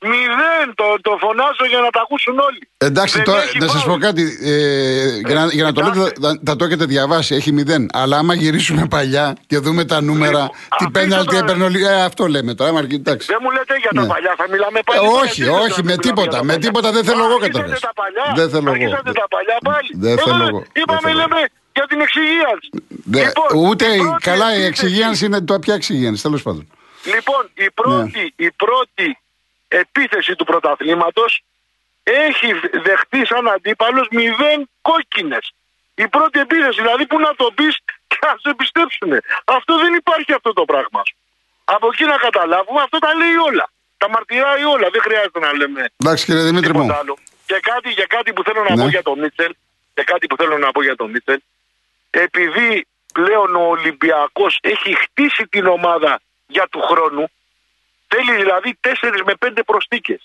Μηδέν! 0.03 0.67
Το, 0.75 0.85
το 1.07 1.17
φωνάζω 1.21 1.65
για 1.73 1.81
να 1.87 1.91
τα 1.91 2.01
ακούσουν 2.05 2.39
όλοι. 2.49 2.63
Εντάξει, 2.89 3.17
Δεν 3.17 3.25
τώρα 3.25 3.43
έχει 3.43 3.59
να 3.59 3.69
σας 3.69 3.83
φάουλ. 3.83 3.93
πω 4.01 4.07
κάτι. 4.07 4.23
Ε, 4.45 5.19
για, 5.27 5.35
να, 5.35 5.45
για 5.47 5.65
να 5.65 5.73
το 5.73 5.81
λέτε, 5.81 5.93
κοιτάξτε. 5.93 6.21
θα, 6.21 6.29
θα- 6.29 6.41
θα 6.47 6.57
το 6.57 6.65
έχετε 6.65 6.85
διαβάσει. 6.85 7.35
Έχει 7.35 7.53
μηδέν. 7.53 7.89
Αλλά 7.93 8.17
άμα 8.19 8.35
γυρίσουμε 8.35 8.87
παλιά 8.95 9.37
και 9.47 9.59
δούμε 9.59 9.85
τα 9.85 10.01
νούμερα, 10.03 10.41
Λοιπόν, 10.43 10.49
τι 10.49 10.85
αφήστε 10.85 10.99
πέναλτι 11.01 11.27
τώρα. 11.35 11.39
έπαιρνε 11.45 11.65
όλοι. 11.65 11.85
Ε, 11.87 12.03
αυτό 12.03 12.27
λέμε 12.27 12.55
τώρα. 12.55 12.71
άμα- 12.71 12.87
Εντάξει. 12.91 13.27
Δεν 13.33 13.39
μου 13.43 13.51
λέτε 13.51 13.75
για 13.85 13.91
τα 13.95 14.01
Ναι. 14.01 14.07
παλιά, 14.13 14.35
θα 14.41 14.47
μιλάμε 14.53 14.79
Ε, 14.79 14.83
πάλι. 14.89 14.99
τώρα, 15.01 15.21
όχι, 15.23 15.35
τι 15.35 15.41
λέτε, 15.41 15.53
όχι, 15.65 15.71
θα 15.71 15.77
με 15.77 15.83
μιλάμε 15.83 16.03
τίποτα. 16.07 16.23
για 16.23 16.31
τα 16.39 16.45
Με 16.45 16.53
παλιά. 16.53 16.65
τίποτα 16.67 16.89
δεν 16.97 17.05
θέλω 17.09 17.23
εγώ 17.29 17.35
Αρχίσατε 17.35 17.59
καταρχάς. 17.59 17.81
τα 17.89 17.93
παλιά. 18.01 18.25
Δεν 18.41 18.49
θέλω 18.53 18.69
εγώ. 18.71 18.83
Αρχίσατε 18.85 19.13
τα 19.21 19.27
παλιά 19.35 19.57
πάλι. 19.69 19.91
Δεν 20.05 20.13
Ε, 20.13 20.17
θέλω 20.23 20.33
βέβαια, 20.37 20.49
εγώ. 20.53 20.59
Δεν 20.75 20.83
Είπαμε, 20.83 21.01
θέλω 21.09 21.19
λέμε 21.23 21.41
για 21.77 21.87
την 21.91 21.99
εξυγίανση. 22.07 22.69
Δε- 23.13 23.25
Λοιπόν, 23.27 23.49
ούτε 23.69 23.85
η 23.87 23.97
η- 23.97 23.99
πρώτη 24.05 24.23
καλά 24.31 24.47
η 24.49 24.51
επίθεση- 24.53 24.69
εξυγίανση 24.73 25.23
είναι 25.27 25.41
το 25.51 25.55
ποια 25.65 25.75
εξυγίανση, 25.81 26.21
τέλος 26.27 26.43
πάντων. 26.47 26.65
Λοιπόν, 27.15 27.43
η 27.67 27.69
πρώτη, 27.81 28.23
Ναι. 28.37 28.47
η 28.47 28.49
πρώτη 28.63 29.07
επίθεση 29.85 30.35
του 30.37 30.45
πρωταθλήματος 30.45 31.43
έχει 32.03 32.51
δεχτεί 32.87 33.27
σαν 33.27 33.49
αντίπαλος 33.49 34.07
μηδέν 34.11 34.69
κόκκινες. 34.83 35.53
Η 35.95 36.09
πρώτη 36.09 36.39
επίθεση, 36.41 36.81
δηλαδή 36.81 37.07
που 37.07 37.19
να 37.21 37.35
το 37.35 37.51
πεις 37.55 37.75
και 38.07 38.19
να 38.27 38.35
σε 38.43 38.55
πιστέψουν. 38.57 39.11
Αυτό 39.45 39.79
δεν 39.79 39.95
υπάρχει 39.95 40.33
αυτό 40.33 40.53
το 40.53 40.65
πράγμα. 40.65 41.03
Από 41.65 41.87
εκεί 41.93 42.05
να 42.05 42.17
καταλάβουμε, 42.17 42.81
αυτό 42.83 42.99
τα 42.99 43.15
λέει 43.15 43.37
όλα. 43.49 43.71
Τα 43.97 44.09
μαρτυράει 44.09 44.65
όλα, 44.65 44.89
δεν 44.91 45.01
χρειάζεται 45.03 45.39
να 45.39 45.53
λέμε 45.53 45.91
Εντάξει, 45.97 46.25
κύριε 46.25 46.43
Δημήτρη 46.43 46.73
μου. 46.75 46.81
τίποτα 46.81 46.99
άλλο. 46.99 47.17
Και 47.47 47.59
κάτι, 47.63 47.89
για 47.91 48.07
κάτι 48.07 48.33
που 48.33 48.43
θέλω 48.43 48.63
να 48.69 48.75
Ναι. 48.77 48.83
πω 48.83 48.89
για 48.89 49.03
τον 49.03 49.19
Μίτσελ, 49.19 49.53
και 49.95 50.03
κάτι 50.05 50.27
που 50.27 50.37
θέλω 50.37 50.59
να 50.59 50.71
πω 50.71 50.83
για 50.83 50.97
τον 50.97 51.11
Μίτσελ, 51.11 51.41
επειδή 52.11 52.87
πλέον 53.13 53.55
ο 53.57 53.61
Ολυμπιακός 53.69 54.59
έχει 54.61 54.95
χτίσει 54.95 55.47
την 55.49 55.67
ομάδα 55.67 56.21
για 56.47 56.69
του 56.71 56.81
χρόνου, 56.81 57.31
θέλει 58.15 58.33
δηλαδή 58.43 58.79
4 58.81 59.23
με 59.27 59.33
5 59.39 59.63
προστίκες. 59.67 60.21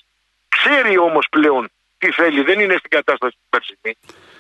Ξέρει 0.55 0.97
όμως 0.97 1.27
πλέον 1.29 1.69
τι 1.97 2.11
θέλει, 2.11 2.41
δεν 2.41 2.59
είναι 2.59 2.75
στην 2.77 2.89
κατάσταση 2.89 3.35
του 3.41 3.47
περσινή. 3.49 3.93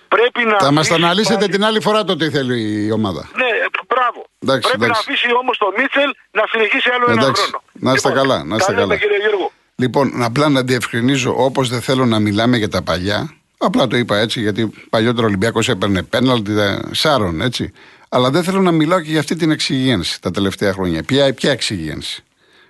Πρέπει 0.07 0.41
να 0.51 0.57
Θα 0.57 0.71
μας 0.71 0.87
τα 0.87 0.93
αφήσει 0.93 0.93
αναλύσετε 1.03 1.35
πάλι- 1.39 1.51
την 1.51 1.63
άλλη 1.63 1.81
φορά 1.81 2.03
το 2.03 2.15
τι 2.15 2.29
θέλει 2.29 2.85
η 2.85 2.91
ομάδα. 2.91 3.29
Ναι, 3.35 3.49
μπράβο. 3.87 4.25
Εντάξει, 4.39 4.67
Πρέπει 4.69 4.83
εντάξει. 4.83 5.03
να 5.07 5.13
αφήσει 5.13 5.33
όμως 5.41 5.57
τον 5.57 5.73
Μίτσελ 5.77 6.09
να 6.31 6.43
συνεχίσει 6.51 6.89
άλλο 6.95 7.05
ένα 7.11 7.21
Εντάξει, 7.21 7.41
χρόνο. 7.41 7.63
να 7.73 7.91
είστε 7.93 8.07
Λοιπόν, 8.09 8.23
καλά, 8.23 8.43
να 8.43 8.55
είστε 8.55 8.71
τα 8.73 8.79
λέμε, 8.79 8.95
καλά. 8.95 9.01
κύριε 9.01 9.17
Γιώργο. 9.27 9.51
Λοιπόν, 9.75 10.23
απλά 10.23 10.49
να 10.49 10.61
διευκρινίζω, 10.63 11.33
όπως 11.43 11.69
δεν 11.69 11.81
θέλω 11.81 12.05
να 12.05 12.19
μιλάμε 12.19 12.57
για 12.57 12.69
τα 12.69 12.81
παλιά, 12.83 13.33
απλά 13.57 13.87
το 13.87 13.97
είπα 13.97 14.17
έτσι, 14.17 14.39
γιατί 14.41 14.71
παλιότερο 14.89 15.23
ο 15.23 15.27
Ολυμπιακός 15.27 15.69
έπαιρνε 15.69 16.03
πέναλτι, 16.03 16.59
ε, 16.59 16.77
σάρων, 16.91 17.41
έτσι. 17.41 17.71
Αλλά 18.09 18.29
δεν 18.29 18.43
θέλω 18.43 18.61
να 18.61 18.71
μιλάω 18.71 19.01
και 19.01 19.09
για 19.09 19.19
αυτή 19.19 19.35
την 19.35 19.51
εξυγίανση 19.51 20.21
τα 20.21 20.31
τελευταία 20.31 20.73
χρόνια. 20.73 21.03
Ποια, 21.03 21.33
ποια 21.33 21.51
εξυγίανση; 21.51 22.23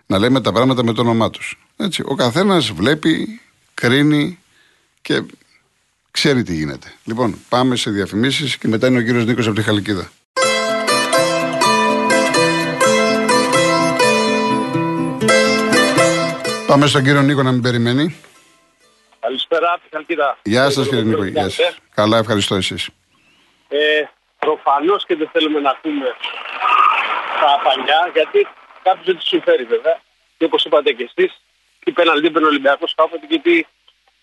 Να 0.08 0.18
λέμε 0.18 0.42
τα 0.42 0.52
πράγματα 0.52 0.84
με 0.84 0.94
το 0.94 1.02
όνομά 1.02 1.30
τους. 1.30 1.60
Ο 2.06 2.16
καθένας 2.16 2.72
βλέπει, 2.72 3.42
κρίνει 3.74 4.40
και 5.02 5.24
ξέρει 6.12 6.44
τι 6.44 6.54
γίνεται. 6.54 6.94
Λοιπόν, 7.04 7.36
πάμε 7.50 7.76
σε 7.76 7.90
διαφημίσεις 7.92 8.58
και 8.58 8.68
μετά 8.68 8.88
είναι 8.88 9.00
ο 9.00 9.02
κύριος 9.02 9.26
Νίκος 9.26 9.48
από 9.48 9.56
τη 9.56 9.62
Χαλκίδα. 9.62 10.10
Πάμε 16.68 16.88
στον 16.88 17.04
κύριο 17.04 17.22
Νίκο 17.22 17.44
να 17.44 17.52
μην 17.52 17.62
περιμένει. 17.62 18.16
Καλησπέρα 19.20 19.72
από 19.74 19.82
τη 19.84 19.88
Χαλκίδα. 19.92 20.38
Γεια 20.44 20.70
σας 20.70 20.88
κύριε 20.88 21.04
Νίκο. 21.04 21.24
Γεια 21.24 21.50
σας. 21.50 21.78
Καλά, 21.96 22.18
ευχαριστώ 22.18 22.56
εσείς. 22.56 22.90
Ε, 23.68 23.78
Προφανώς 24.40 25.06
και 25.06 25.16
δεν 25.16 25.30
θέλουμε 25.34 25.60
να 25.60 25.70
ακούμε 25.70 26.08
τα 27.42 27.52
παλιά, 27.66 28.02
γιατί 28.14 28.48
κάποιος 28.88 29.06
δεν 29.06 29.18
τους 29.18 29.28
συμφέρει 29.28 29.64
βέβαια. 29.64 30.02
Και 30.38 30.46
όπως 30.46 30.66
είπατε 30.66 30.92
και 30.94 31.10
εσείς, 31.10 31.42
τι 31.80 31.92
πέναλτι 31.92 32.28
είπε 32.28 32.40
ο 32.44 32.48
Ολυμπιακός 32.48 32.96
κάποτε 32.96 33.26
και 33.26 33.40
τι 33.40 33.66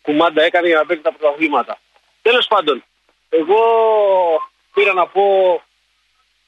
κουμάντα 0.02 0.42
έκανε 0.42 0.66
για 0.66 0.76
να 0.76 0.87
παίρνει 0.87 1.02
τα 1.02 1.12
πρωταθλήματα. 1.12 1.78
Τέλος 2.23 2.47
πάντων, 2.47 2.85
εγώ 3.28 3.61
πήρα 4.75 4.92
να 4.92 5.07
πω 5.07 5.25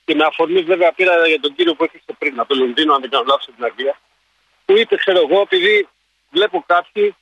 και 0.05 0.15
με 0.15 0.25
αφορμή 0.25 0.61
βέβαια 0.63 0.93
πήρα 0.93 1.27
για 1.27 1.41
τον 1.41 1.55
κύριο 1.55 1.75
που 1.75 1.85
έρχεται 1.85 2.13
πριν 2.19 2.41
από 2.41 2.49
το 2.49 2.55
Λονδίνο, 2.61 2.95
αν 2.95 3.01
δεν 3.01 3.11
κάνω 3.11 3.25
λάθος 3.27 3.45
την 3.45 3.65
Αγγλία, 3.65 4.01
που 4.65 4.77
είπε, 4.79 4.97
ξέρω 4.97 5.19
εγώ, 5.19 5.41
επειδή 5.41 5.89
βλέπω 6.31 6.65
κάποιοι 6.67 7.17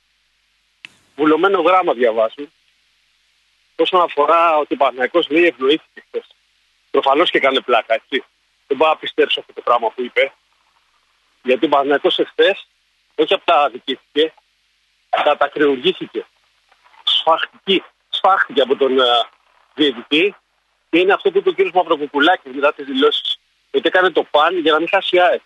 βουλωμένο 1.15 1.61
γράμμα 1.61 1.93
διαβάζουν 1.93 2.51
όσον 3.75 4.01
αφορά 4.01 4.57
ότι 4.57 4.73
ο 4.73 4.77
Παναγιακός 4.77 5.29
λέει 5.29 5.45
ευνοήθηκε 5.45 6.03
χθες. 6.07 6.27
Προφανώς 6.91 7.29
και 7.29 7.37
έκανε 7.37 7.59
πλάκα, 7.61 7.93
έτσι. 7.93 8.25
Δεν 8.67 8.77
μπορώ 8.77 8.91
να 8.91 8.97
πιστέψω 8.97 9.39
αυτό 9.39 9.53
το 9.53 9.61
πράγμα 9.61 9.89
που 9.89 10.01
είπε. 10.01 10.33
Γιατί 11.43 11.65
ο 11.65 11.69
Παναγιακός 11.69 12.19
εχθές 12.19 12.67
όχι 13.15 13.33
απλά 13.33 13.55
αδικήθηκε, 13.55 14.33
κατακρεουργήθηκε. 15.09 16.25
Σφάχτηκε, 17.03 17.83
σφάχτηκε 18.09 18.61
από 18.61 18.75
τον 18.75 18.97
uh, 18.99 19.27
διαιτητή 19.73 20.35
και 20.89 20.99
είναι 20.99 21.13
αυτό 21.13 21.31
που 21.31 21.37
είπε 21.37 21.49
ο 21.49 21.53
κ. 21.53 21.73
Μαυροκουκουλάκης 21.73 22.53
μετά 22.53 22.73
τις 22.73 22.85
δηλώσεις. 22.85 23.39
Ότι 23.71 23.87
έκανε 23.87 24.09
το 24.09 24.23
παν 24.23 24.57
για 24.57 24.71
να 24.71 24.79
μην 24.79 24.87
χάσει 24.91 25.15
η 25.15 25.19
ΑΕΚ. 25.19 25.41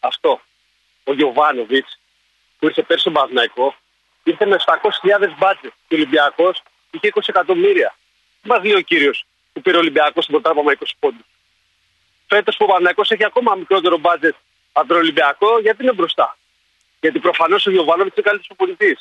Αυτό. 0.00 0.40
Ο 1.04 1.12
Γιωβάνοβιτς 1.12 1.98
που 2.58 2.66
ήρθε 2.66 2.82
πέρσι 2.82 3.00
στον 3.00 3.12
Παναγιακό 3.12 3.74
ήρθε 4.22 4.46
με 4.46 4.56
700.000 4.66 5.34
μπάτζετ 5.38 5.72
και 5.88 5.94
ο 5.94 5.96
Ολυμπιακός 5.96 6.62
είχε 6.90 7.12
20 7.14 7.20
εκατομμύρια. 7.26 7.94
Τι 8.42 8.48
μας 8.48 8.62
λέει 8.62 8.74
ο 8.74 8.80
κύριος 8.80 9.24
που 9.52 9.60
πήρε 9.60 9.76
ο 9.76 9.80
Ολυμπιακός 9.80 10.24
στην 10.24 10.40
πρωτάθλημα 10.40 10.76
20 10.80 10.84
πόντους; 10.98 11.26
Φέτος 12.26 12.56
που 12.56 12.64
ο 12.64 12.68
Παναγιακό 12.68 13.02
έχει 13.08 13.24
ακόμα 13.24 13.54
μικρότερο 13.54 13.98
μπάτζετ 13.98 14.34
από 14.72 14.88
τον 14.88 14.96
Ολυμπιακό, 14.96 15.58
γιατί 15.58 15.82
είναι 15.82 15.92
μπροστά. 15.92 16.36
Γιατί 17.00 17.18
προφανώς 17.18 17.66
ο 17.66 17.70
Γιωβάνοβιτς 17.70 18.16
είναι 18.16 18.26
καλύτερος 18.28 18.56
πολιτή. 18.56 18.98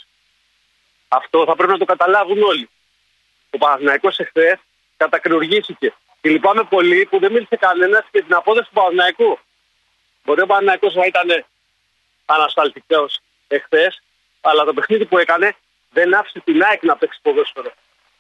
Αυτό 1.07 1.45
θα 1.45 1.55
πρέπει 1.55 1.71
να 1.71 1.77
το 1.77 1.85
καταλάβουν 1.85 2.43
όλοι. 2.43 2.69
Ο 3.49 3.57
Παναγιακό 3.57 4.09
εχθές 4.17 4.59
κατακρεουργήθηκε. 4.97 5.93
Και 6.21 6.29
λυπάμαι 6.29 6.63
πολύ 6.63 7.05
που 7.05 7.19
δεν 7.19 7.31
μίλησε 7.31 7.55
κανένας 7.55 8.05
για 8.11 8.23
την 8.23 8.33
απόδοση 8.33 8.67
του 8.67 8.73
Παναγιακού. 8.73 9.39
Μπορεί 10.23 10.41
ο 10.41 10.45
Παναγιακό 10.45 10.89
να 10.89 11.05
ήταν 11.05 11.45
ανασταλτικός 12.25 13.19
εχθές, 13.47 14.03
αλλά 14.41 14.63
το 14.63 14.73
παιχνίδι 14.73 15.05
που 15.05 15.17
έκανε 15.17 15.55
δεν 15.89 16.13
άφησε 16.13 16.39
την 16.39 16.63
ΑΕΚ 16.63 16.83
να 16.83 16.97
παίξει 16.97 17.19
ποδόσφαιρο. 17.21 17.71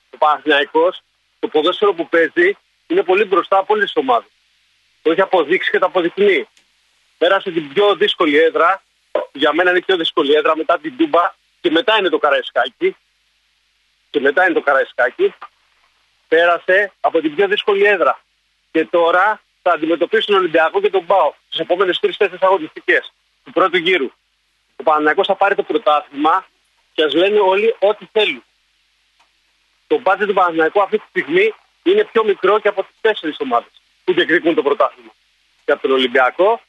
Ο 0.09 0.17
Παναθηναϊκός, 0.17 1.01
το 1.39 1.47
ποδόσφαιρο 1.47 1.93
που 1.93 2.09
παίζει, 2.09 2.57
είναι 2.87 3.03
πολύ 3.03 3.23
μπροστά 3.23 3.57
από 3.57 3.73
όλες 3.73 3.85
τις 3.85 4.03
ομάδες. 4.03 4.29
Το 5.01 5.11
έχει 5.11 5.21
αποδείξει 5.21 5.71
και 5.71 5.79
το 5.79 5.85
αποδεικνύει. 5.85 6.47
Πέρασε 7.17 7.51
την 7.51 7.73
πιο 7.73 7.95
δύσκολη 7.95 8.37
έδρα. 8.37 8.81
Για 9.31 9.53
μένα 9.53 9.69
είναι 9.69 9.79
η 9.79 9.81
πιο 9.81 9.97
δύσκολη 9.97 10.33
έδρα 10.33 10.57
μετά 10.57 10.79
την 10.79 10.97
Τούμπα 10.97 11.33
και 11.61 11.71
μετά 11.71 11.97
είναι 11.97 12.09
το 12.09 12.17
Καραϊσκάκι. 12.17 12.95
Και 14.09 14.19
μετά 14.19 14.45
είναι 14.45 14.53
το 14.53 14.61
Καραϊσκάκι. 14.61 15.33
Πέρασε 16.27 16.91
από 16.99 17.21
την 17.21 17.35
πιο 17.35 17.47
δύσκολη 17.47 17.85
έδρα. 17.85 18.21
Και 18.71 18.85
τώρα 18.85 19.41
θα 19.61 19.71
αντιμετωπίσει 19.71 20.25
τον 20.25 20.35
Ολυμπιακό 20.35 20.81
και 20.81 20.89
τον 20.89 21.05
Πάο 21.05 21.33
στι 21.49 21.61
επόμενες 21.61 21.99
τρει-τέσσερι 21.99 22.37
αγωνιστικές 22.41 23.13
του 23.43 23.51
πρώτου 23.51 23.77
γύρου. 23.77 24.11
Ο 24.75 24.83
Παναγιακό 24.83 25.23
θα 25.23 25.35
πάρει 25.35 25.55
το 25.55 25.63
πρωτάθλημα 25.63 26.45
και 26.93 27.03
ας 27.03 27.13
λένε 27.13 27.39
όλοι 27.39 27.75
ό,τι 27.79 28.07
θέλουν. 28.11 28.43
Το 29.87 29.99
μπάτζε 29.99 30.25
του 30.25 30.33
Παναγιακού 30.33 30.81
αυτή 30.81 30.97
τη 30.97 31.05
στιγμή 31.09 31.53
είναι 31.83 32.03
πιο 32.03 32.23
μικρό 32.23 32.59
και 32.59 32.67
από 32.67 32.83
τις 32.83 32.95
τέσσερις 33.01 33.35
ομάδες 33.39 33.71
που 34.03 34.13
διεκδικούν 34.13 34.55
το 34.55 34.61
πρωτάθλημα. 34.61 35.11
Και 35.65 35.71
από 35.71 35.81
τον 35.81 35.91
Ολυμπιακό 35.91 36.61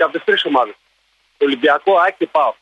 και 0.00 0.06
από 0.06 0.16
τις 0.16 0.24
τρεις 0.24 0.44
ομάδες. 0.44 0.74
Ολυμπιακό, 1.38 1.98
ΑΕΚ 1.98 2.16
και 2.16 2.26
ΠΑΟ. 2.26 2.54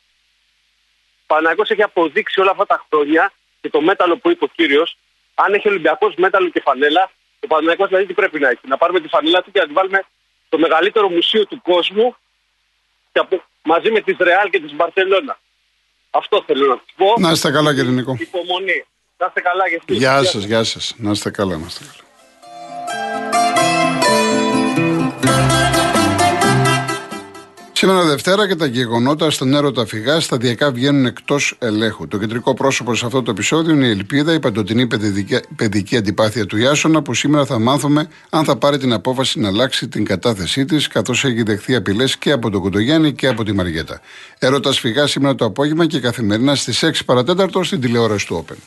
Παναγιώ 1.25 1.63
έχει 1.67 1.83
αποδείξει 1.83 2.39
όλα 2.41 2.51
αυτά 2.51 2.65
τα 2.65 2.85
χρόνια 2.89 3.31
και 3.61 3.69
το 3.69 3.81
μέταλλο 3.81 4.17
που 4.17 4.29
είπε 4.29 4.43
ο 4.43 4.47
κύριος, 4.47 4.97
αν 5.35 5.53
έχει 5.53 5.67
Ολυμπιακός 5.67 6.15
μέταλλο 6.15 6.49
και 6.49 6.61
φανέλα, 6.61 7.11
ο 7.39 7.47
Παναγιώ 7.47 7.87
δηλαδή 7.87 8.05
τι 8.05 8.13
πρέπει 8.13 8.39
να 8.39 8.49
έχει. 8.49 8.59
Να 8.67 8.77
πάρουμε 8.77 8.99
τη 8.99 9.07
φανέλα 9.07 9.41
του 9.43 9.51
και 9.51 9.59
να 9.59 9.67
τη 9.67 9.73
βάλουμε 9.73 10.05
στο 10.47 10.57
μεγαλύτερο 10.57 11.09
μουσείο 11.09 11.45
του 11.45 11.61
κόσμου 11.61 12.15
και 13.11 13.19
από, 13.19 13.43
μαζί 13.63 13.91
με 13.91 14.01
τη 14.01 14.15
Ρεάλ 14.23 14.49
και 14.49 14.59
τη 14.59 14.75
Μπαρσελόνα. 14.75 15.39
Αυτό 16.09 16.43
θέλω 16.47 16.65
να 16.67 16.75
σου 16.75 16.93
πω. 16.95 17.13
Να 17.17 17.31
είστε 17.31 17.51
καλά, 17.51 17.73
κύριε 17.75 17.91
Νικό. 17.91 18.15
Υπομονή. 18.19 18.85
Να 19.17 19.25
είστε 19.27 19.41
καλά, 19.41 19.67
γιατί. 19.67 19.93
Γεια 19.93 20.23
σας, 20.23 20.43
γεια 20.43 20.63
σας. 20.63 20.93
Να 20.97 21.11
είστε 21.11 21.29
καλά, 21.29 21.57
να 21.57 21.65
είστε 21.65 21.83
καλά. 21.83 22.08
Σήμερα 27.79 28.03
Δευτέρα 28.03 28.47
και 28.47 28.55
τα 28.55 28.65
γεγονότα 28.65 29.29
στον 29.29 29.53
έρωτα 29.53 29.85
φυγά 29.85 30.19
σταδιακά 30.19 30.71
βγαίνουν 30.71 31.05
εκτός 31.05 31.55
ελέγχου. 31.59 32.07
Το 32.07 32.17
κεντρικό 32.17 32.53
πρόσωπο 32.53 32.95
σε 32.95 33.05
αυτό 33.05 33.21
το 33.21 33.31
επεισόδιο 33.31 33.73
είναι 33.73 33.87
η 33.87 33.89
Ελπίδα, 33.89 34.33
η 34.33 34.39
παντοτινή 34.39 34.87
παιδική, 34.87 35.39
παιδική 35.55 35.97
αντιπάθεια 35.97 36.45
του 36.45 36.57
Ιάσονα, 36.57 37.01
που 37.01 37.13
σήμερα 37.13 37.45
θα 37.45 37.59
μάθουμε 37.59 38.07
αν 38.29 38.43
θα 38.43 38.57
πάρει 38.57 38.77
την 38.77 38.93
απόφαση 38.93 39.39
να 39.39 39.47
αλλάξει 39.47 39.87
την 39.87 40.05
κατάθεσή 40.05 40.65
της, 40.65 40.87
καθώς 40.87 41.23
έχει 41.23 41.43
δεχθεί 41.43 41.75
απειλές 41.75 42.17
και 42.17 42.31
από 42.31 42.49
τον 42.49 42.61
Κοντογιάννη 42.61 43.13
και 43.13 43.27
από 43.27 43.43
τη 43.43 43.53
Μαριέτα. 43.53 44.01
Έρωτας 44.39 44.79
φυγά 44.79 45.07
σήμερα 45.07 45.35
το 45.35 45.45
απόγευμα 45.45 45.85
και 45.85 45.99
καθημερινά 45.99 46.55
στις 46.55 46.83
6 46.83 47.05
παρατέταρτο 47.05 47.63
στην 47.63 47.81
τηλεόραση 47.81 48.25
του 48.25 48.45
Open. 48.45 48.57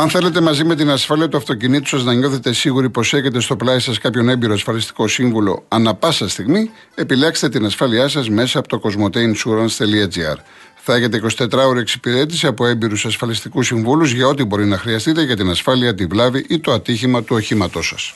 Αν 0.00 0.10
θέλετε 0.10 0.40
μαζί 0.40 0.64
με 0.64 0.74
την 0.74 0.90
ασφάλεια 0.90 1.28
του 1.28 1.36
αυτοκινήτου 1.36 1.86
σας 1.86 2.04
να 2.04 2.12
νιώθετε 2.12 2.52
σίγουροι 2.52 2.90
πως 2.90 3.14
έχετε 3.14 3.40
στο 3.40 3.56
πλάι 3.56 3.78
σας 3.78 3.98
κάποιον 3.98 4.28
έμπειρο 4.28 4.52
ασφαλιστικό 4.52 5.08
σύμβουλο 5.08 5.64
ανά 5.68 5.94
πάσα 5.94 6.28
στιγμή, 6.28 6.70
επιλέξτε 6.94 7.48
την 7.48 7.64
ασφάλειά 7.64 8.08
σας 8.08 8.28
μέσα 8.28 8.58
από 8.58 8.68
το 8.68 8.80
cosmoteinsurance.gr. 8.82 10.36
Θα 10.74 10.94
έχετε 10.94 11.20
24 11.38 11.52
ώρε 11.66 11.80
εξυπηρέτηση 11.80 12.46
από 12.46 12.66
έμπειρους 12.66 13.04
ασφαλιστικούς 13.04 13.66
συμβούλους 13.66 14.12
για 14.12 14.26
ό,τι 14.26 14.44
μπορεί 14.44 14.66
να 14.66 14.78
χρειαστείτε 14.78 15.22
για 15.22 15.36
την 15.36 15.50
ασφάλεια, 15.50 15.94
τη 15.94 16.06
βλάβη 16.06 16.46
ή 16.48 16.58
το 16.58 16.72
ατύχημα 16.72 17.22
του 17.22 17.36
οχήματός 17.36 17.88
σας. 17.88 18.14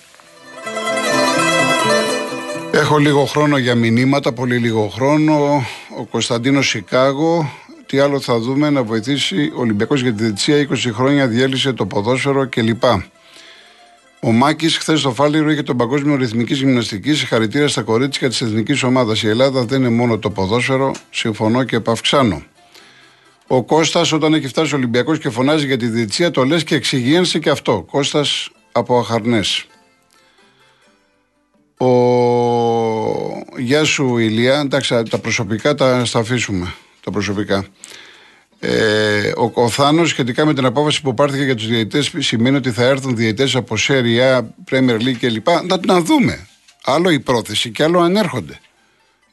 Έχω 2.71 2.99
λίγο 2.99 3.25
χρόνο 3.25 3.59
για 3.59 3.75
μηνύματα, 3.75 4.33
πολύ 4.33 4.57
λίγο 4.57 4.89
χρόνο. 4.89 5.65
Ο 5.99 6.05
Κωνσταντίνος 6.05 6.69
Σικάγο 6.69 7.53
τι 7.93 7.99
άλλο 7.99 8.21
θα 8.21 8.39
δούμε 8.39 8.71
να 8.71 8.83
βοηθήσει 8.83 9.53
ο 9.55 9.61
Ολυμπιακός 9.61 10.01
για 10.01 10.13
τη 10.13 10.25
Δετσία 10.25 10.69
20 10.69 10.75
χρόνια 10.93 11.29
διέλυσε 11.29 11.73
το 11.73 11.87
ποδόσφαιρο 11.87 12.49
κλπ. 12.49 12.85
Ο 14.21 14.33
Μάκης 14.33 14.77
χθες 14.77 15.01
στο 15.01 15.13
Φάληρο 15.13 15.51
είχε 15.51 15.63
τον 15.63 15.77
Παγκόσμιο 15.77 16.17
Ρυθμικής 16.17 16.59
Γυμναστικής. 16.59 17.19
Συγχαρητήρια 17.19 17.69
στα 17.69 17.83
κορίτσια 17.83 18.29
της 18.29 18.41
εθνικής 18.41 18.83
ομάδας. 18.83 19.23
Η 19.23 19.29
Ελλάδα 19.29 19.65
δεν 19.65 19.81
είναι 19.81 19.89
μόνο 19.89 20.19
το 20.19 20.31
ποδόσφαιρο. 20.31 20.95
Συμφωνώ 21.11 21.65
και 21.65 21.77
επαυξάνω. 21.77 22.43
Ο 23.47 23.63
Κώστας, 23.63 24.13
όταν 24.13 24.35
έχει 24.35 24.49
φτάσει 24.49 24.75
ο 24.75 24.77
Ολυμπιακός 24.77 25.19
και 25.19 25.31
φωνάζει 25.31 25.67
για 25.67 25.77
τη 25.77 25.87
διετησία, 25.87 26.31
το 26.31 26.45
λες 26.45 26.65
και 26.65 26.75
εξυγίανσε 26.75 27.39
και 27.39 27.51
αυτό. 27.51 27.87
Κώστας 27.91 28.51
από 28.73 28.99
Αχαρνές. 28.99 29.67
Ο... 31.77 31.87
Γεια 33.59 33.85
σου, 33.85 34.19
Ηλία. 34.19 34.61
Εντάξει, 34.61 35.03
τα 35.11 35.19
προσωπικά 35.19 35.75
τα, 35.75 36.03
τα 36.13 36.19
αφήσουμε 36.19 36.75
τα 37.05 37.11
προσωπικά. 37.11 37.67
Ε, 38.59 39.33
ο, 39.37 39.51
ο 39.55 39.69
Θάνος 39.69 40.09
σχετικά 40.09 40.45
με 40.45 40.55
την 40.55 40.65
απόφαση 40.65 41.03
που 41.03 41.15
πάρθηκε 41.15 41.45
για 41.45 41.55
τους 41.55 41.67
διαιτητές 41.67 42.13
σημαίνει 42.19 42.57
ότι 42.57 42.71
θα 42.71 42.85
έρθουν 42.85 43.17
διαιτητές 43.17 43.55
από 43.55 43.77
Σέρια, 43.77 44.55
Premier 44.71 44.99
League 45.01 45.17
κλπ. 45.21 45.49
Να, 45.49 45.79
να 45.87 46.01
δούμε. 46.01 46.47
Άλλο 46.85 47.11
η 47.11 47.21
πρόθεση 47.21 47.71
και 47.71 47.83
άλλο 47.83 48.01
αν 48.01 48.17
έρχονται. 48.17 48.61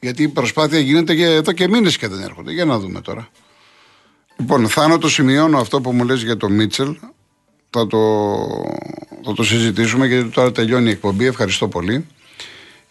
Γιατί 0.00 0.22
η 0.22 0.28
προσπάθεια 0.28 0.78
γίνεται 0.78 1.14
και 1.14 1.24
εδώ 1.24 1.52
και 1.52 1.68
μήνες 1.68 1.96
και 1.96 2.08
δεν 2.08 2.22
έρχονται. 2.22 2.52
Για 2.52 2.64
να 2.64 2.78
δούμε 2.78 3.00
τώρα. 3.00 3.28
Λοιπόν, 4.36 4.68
Θάνο, 4.68 4.98
το 4.98 5.08
σημειώνω 5.08 5.58
αυτό 5.58 5.80
που 5.80 5.92
μου 5.92 6.04
λες 6.04 6.22
για 6.22 6.36
το 6.36 6.48
Μίτσελ. 6.48 6.96
Θα 7.70 7.86
το, 7.86 7.98
θα 9.24 9.32
το 9.32 9.42
συζητήσουμε 9.42 10.06
γιατί 10.06 10.28
τώρα 10.28 10.52
τελειώνει 10.52 10.88
η 10.88 10.90
εκπομπή. 10.90 11.26
Ευχαριστώ 11.26 11.68
πολύ. 11.68 12.06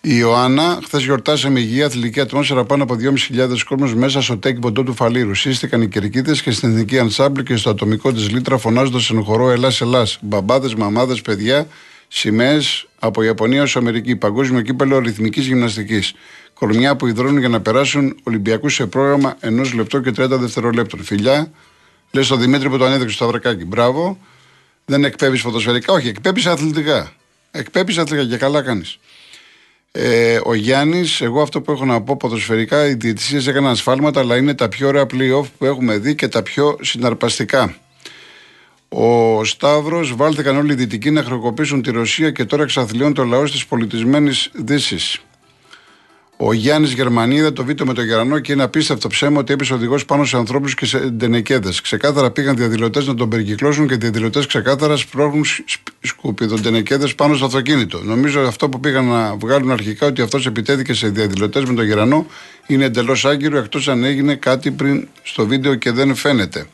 Η 0.01 0.09
Ιωάννα, 0.13 0.79
χθες 0.83 1.03
γιορτάσαμε 1.03 1.59
υγεία, 1.59 1.85
αθλητική 1.85 2.19
ατμόσφαιρα 2.19 2.63
πάνω 2.63 2.83
από 2.83 2.95
2.500 2.95 3.63
κόσμος 3.65 3.95
μέσα 3.95 4.21
στο 4.21 4.37
τέκι 4.37 4.59
ποντό 4.59 4.83
του 4.83 4.93
Φαλήρου. 4.93 5.35
Σύστηκαν 5.35 5.81
οι 5.81 5.87
κερκίδες 5.87 6.41
και 6.41 6.51
στην 6.51 6.69
εθνική 6.69 6.99
ανσάμπλ 6.99 7.41
και 7.41 7.55
στο 7.55 7.69
ατομικό 7.69 8.13
της 8.13 8.29
Λίτρα 8.29 8.57
φωνάζοντας 8.57 9.09
εν 9.09 9.23
χορό 9.23 9.49
Ελλά 9.49 9.71
Ελλάς. 9.79 10.17
Μπαμπάδες, 10.21 10.75
μαμάδες, 10.75 11.21
παιδιά, 11.21 11.67
σημαίες 12.07 12.87
από 12.99 13.23
Ιαπωνία 13.23 13.61
ως 13.61 13.75
Αμερική. 13.75 14.15
Παγκόσμιο 14.15 14.61
κύπελο 14.61 14.99
ρυθμικής 14.99 15.45
γυμναστικής. 15.45 16.13
Κορμιά 16.53 16.95
που 16.95 17.07
υδρώνουν 17.07 17.39
για 17.39 17.49
να 17.49 17.61
περάσουν 17.61 18.15
Ολυμπιακούς 18.23 18.73
σε 18.73 18.85
πρόγραμμα 18.85 19.35
ενός 19.39 19.73
λεπτό 19.73 19.99
και 19.99 20.11
30 20.11 20.37
δευτερολέπτων. 20.37 21.03
Φιλιά, 21.03 21.51
λες 22.11 22.25
στο 22.25 22.35
Δημήτρη 22.35 22.69
που 22.69 22.77
το 22.77 22.85
ανέδειξε 22.85 23.15
στο 23.15 23.25
Αβρακάκι. 23.25 23.65
Μπράβο, 23.65 24.17
δεν 24.85 25.03
εκπέμπεις 25.03 25.41
φωτοσφαιρικά, 25.41 25.93
όχι, 25.93 26.07
εκπέμπεις 26.07 26.45
αθλητικά. 26.45 27.11
Εκπέμπεις 27.51 27.97
αθλητικά 27.97 28.29
και 28.29 28.37
καλά 28.37 28.61
κάνεις. 28.61 28.99
Ε, 29.91 30.39
ο 30.43 30.53
Γιάννης, 30.53 31.21
εγώ 31.21 31.41
αυτό 31.41 31.61
που 31.61 31.71
έχω 31.71 31.85
να 31.85 32.01
πω 32.01 32.17
ποδοσφαιρικά, 32.17 32.87
οι 32.87 32.93
διαιτησίες 32.93 33.47
έκαναν 33.47 33.71
ασφάλματα, 33.71 34.19
αλλά 34.19 34.37
είναι 34.37 34.53
τα 34.53 34.69
πιο 34.69 34.87
ωραία 34.87 35.05
playoff 35.13 35.45
που 35.57 35.65
έχουμε 35.65 35.97
δει 35.97 36.15
και 36.15 36.27
τα 36.27 36.43
πιο 36.43 36.77
συναρπαστικά. 36.81 37.75
Ο 38.89 39.43
Σταύρος, 39.43 40.15
βάλθηκαν 40.15 40.57
όλοι 40.57 40.71
οι 40.71 40.75
δυτικοί 40.75 41.11
να 41.11 41.23
χρεοκοπήσουν 41.23 41.81
τη 41.81 41.91
Ρωσία 41.91 42.31
και 42.31 42.45
τώρα 42.45 42.63
εξαθλίων 42.63 43.13
το 43.13 43.23
λαό 43.23 43.43
τη 43.43 43.63
πολιτισμένη 43.69 44.31
Δύση. 44.53 45.21
Ο 46.41 46.53
Γιάννης 46.53 46.91
Γερμανίδα 46.93 47.53
το 47.53 47.63
βίντεο 47.63 47.85
με 47.85 47.93
τον 47.93 48.05
Γερανό 48.05 48.39
και 48.39 48.51
είναι 48.51 48.63
απίστευτο 48.63 49.07
ψέμα 49.07 49.39
ότι 49.39 49.53
έπεσε 49.53 49.73
οδηγός 49.73 50.05
πάνω 50.05 50.25
σε 50.25 50.37
ανθρώπους 50.37 50.73
και 50.73 50.85
σε 50.85 50.97
ντενεκέδε. 50.99 51.71
Ξεκάθαρα 51.83 52.31
πήγαν 52.31 52.55
διαδηλωτές 52.55 53.07
να 53.07 53.15
τον 53.15 53.29
περικυκλώσουν 53.29 53.87
και 53.87 53.95
διαδηλωτές 53.95 54.45
ξεκάθαρα 54.45 54.95
σπρώχνουν 54.95 55.45
σκουπιδοντενεκέδε 56.01 57.07
πάνω 57.07 57.35
στο 57.35 57.45
αυτοκίνητο. 57.45 58.01
Νομίζω 58.03 58.41
αυτό 58.41 58.69
που 58.69 58.79
πήγαν 58.79 59.05
να 59.05 59.35
βγάλουν 59.35 59.71
αρχικά 59.71 60.07
ότι 60.07 60.21
αυτός 60.21 60.45
επιτέθηκε 60.45 60.93
σε 60.93 61.09
διαδηλωτές 61.09 61.63
με 61.63 61.73
τον 61.73 61.85
Γερανό 61.85 62.25
είναι 62.67 62.85
εντελώς 62.85 63.25
άγκυρο 63.25 63.57
εκτός 63.57 63.87
αν 63.87 64.03
έγινε 64.03 64.35
κάτι 64.35 64.71
πριν 64.71 65.07
στο 65.23 65.45
βίντεο 65.45 65.75
και 65.75 65.91
δεν 65.91 66.15
φαίνεται. 66.15 66.67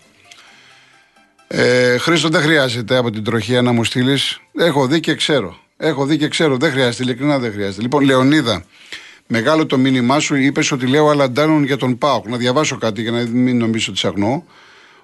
Ε, 1.48 1.98
Χρήστο, 1.98 2.30
δεν 2.30 2.42
χρειάζεται 2.42 2.98
από 2.98 3.12
την 3.12 3.24
τροχία 3.24 3.62
να 3.62 3.72
μου 3.72 3.84
στείλεις. 3.84 4.40
Έχω 4.58 4.88
δει 4.88 5.00
και 5.00 5.16
ξέρω. 5.16 5.58
Έχω 5.78 6.06
δει 6.06 6.18
και 6.18 6.28
ξέρω. 6.28 6.58
Δεν 6.58 6.72
χρειάζεται, 6.72 7.04
ειλικρινά 7.04 7.40
δεν 7.40 7.52
χρειάζεται. 7.52 7.82
Λοιπόν, 7.82 8.04
Λεωνίδα, 8.04 8.66
Μεγάλο 9.28 9.66
το 9.66 9.78
μήνυμά 9.78 10.20
σου, 10.20 10.36
είπες 10.36 10.72
ότι 10.72 10.86
λέω 10.86 11.10
Αλαντάνων 11.10 11.64
για 11.64 11.78
τον 11.78 11.98
Πάοκ. 11.98 12.28
Να 12.28 12.38
διαβάσω 12.38 12.78
κάτι 12.78 13.02
για 13.02 13.12
να 13.12 13.26
μην 13.32 13.58
νομίζω 13.58 13.92
ότι 13.92 14.08
αγνώ. 14.08 14.44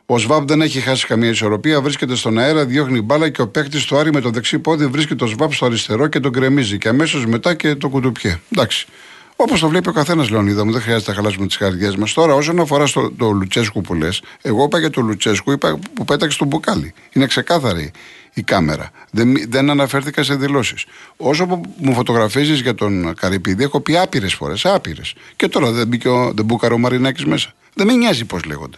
Ο 0.06 0.18
Σβάμπ 0.18 0.48
δεν 0.48 0.62
έχει 0.62 0.80
χάσει 0.80 1.08
καμία 1.08 1.30
ισορροπία, 1.30 1.82
βρίσκεται 1.82 2.16
στον 2.16 2.38
αέρα, 2.38 2.66
διώχνει 2.66 3.02
μπάλα 3.02 3.30
και 3.30 3.42
ο 3.42 3.48
παίκτης 3.48 3.86
του 3.86 3.98
Άρη 3.98 4.12
με 4.12 4.22
το 4.22 4.30
δεξί 4.30 4.60
πόδι 4.60 4.88
βρίσκει 4.88 5.16
το 5.16 5.26
Σβάμπ 5.26 5.52
στο 5.52 5.66
αριστερό 5.66 6.08
και 6.08 6.20
τον 6.20 6.32
κρεμίζει. 6.32 6.78
Και 6.78 6.88
αμέσως 6.88 7.26
μετά 7.26 7.54
και 7.54 7.76
το 7.76 7.90
κουτουπιέ. 7.90 8.40
Εντάξει. 8.52 8.88
Όπως 9.36 9.60
το 9.60 9.68
βλέπει 9.68 9.90
ο 9.90 9.92
καθένας, 9.92 10.30
Λεωνίδα 10.30 10.66
μου, 10.66 10.72
δεν 10.72 10.82
χρειάζεται 10.82 11.12
να 11.12 11.18
χαλάσουμε 11.18 11.48
τις 11.48 11.58
καρδιές 11.58 11.96
μας. 11.96 12.14
Τώρα, 12.14 12.34
όσον 12.34 12.60
αφορά 12.60 12.86
στο, 12.86 13.12
το 13.12 13.32
Λουτσέσκου 13.32 13.82
που 13.82 13.94
λες, 13.94 14.22
εγώ 14.42 14.64
είπα 14.64 14.80
για 14.80 14.90
το 14.90 15.02
Λουτσέσκου 15.02 15.52
είπα, 15.52 15.80
που 15.94 16.06
πέταξε 16.06 16.38
τον 16.38 16.48
μπουκάλι. 16.48 16.94
Είναι 17.12 17.26
ξεκάθαρη 17.26 17.92
η 18.34 18.42
κάμερα. 18.42 18.92
Δεν, 19.12 19.50
δεν 19.50 19.70
αναφέρθηκα 19.70 20.24
σε 20.24 20.36
δηλώσεις. 20.36 20.86
Όσο 21.18 21.46
που 21.46 21.62
μου 21.78 21.94
φωτογραφίζεις 21.94 22.62
για 22.62 22.76
τον 22.76 23.14
Καρυπίδη, 23.16 23.64
έχω 23.64 23.80
πει 23.80 23.98
άπειρες 23.98 24.34
φορές, 24.34 24.66
άπειρες. 24.66 25.14
Και 25.36 25.48
τώρα 25.48 25.72
δεν, 25.72 25.88
μπήκε 25.88 26.08
ο, 26.08 26.32
δεν 26.36 26.46
μπούκαρε 26.46 26.74
ο 26.74 26.78
Μαρινάκης 26.78 27.26
μέσα. 27.26 27.54
Δεν 27.74 27.88
με 27.88 27.94
νοιάζει 27.94 28.26
πώς 28.26 28.44
λέγονται. 28.44 28.78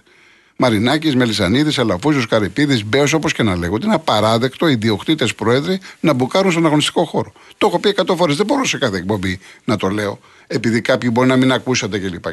Μαρινάκης, 0.56 1.16
Μελισανίδης, 1.16 1.80
Αλαφούζος, 1.80 2.28
Καρυπίδης, 2.28 2.86
Μπέος, 2.86 3.14
όπως 3.14 3.34
και 3.34 3.44
να 3.44 3.56
λέγονται. 3.56 3.86
Είναι 3.86 3.96
απαράδεκτο 3.96 4.68
οι 4.68 4.76
διοκτήτες 4.76 5.36
πρόεδροι 5.36 5.80
να 6.00 6.14
μπουκάρουν 6.14 6.52
στον 6.52 6.66
αγωνιστικό 6.66 7.06
χώρο. 7.06 7.32
Το 7.58 7.68
έχω 7.68 7.80
πει 7.80 7.90
εκατό 7.90 8.16
φορές. 8.16 8.36
Δεν 8.36 8.46
μπορώ 8.46 8.66
σε 8.66 8.78
κάθε 8.78 8.98
εκπομπή 8.98 9.40
να 9.64 9.78
το 9.78 9.88
λέω, 9.88 10.20
επειδή 10.48 10.82
κάποιοι 10.82 11.10
μπορεί 11.14 11.28
να 11.28 11.36
μην 11.36 11.52
ακούσατε 11.52 12.00
κλπ. 12.00 12.26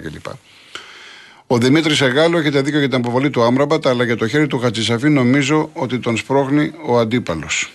Κλπ. 1.51 1.59
Ο 1.59 1.59
Δημήτρης 1.59 2.01
Εγάλο 2.01 2.39
έχετε 2.39 2.61
δίκιο 2.61 2.79
για 2.79 2.89
την 2.89 2.99
αποβολή 2.99 3.31
του 3.31 3.43
Άμραμπατ, 3.43 3.87
αλλά 3.87 4.05
για 4.05 4.17
το 4.17 4.29
χέρι 4.29 4.47
του 4.47 4.59
Χατζησαφή 4.59 5.09
νομίζω 5.09 5.71
ότι 5.73 5.99
τον 5.99 6.17
σπρώχνει 6.17 6.73
ο 6.87 6.99
αντίπαλος. 6.99 7.73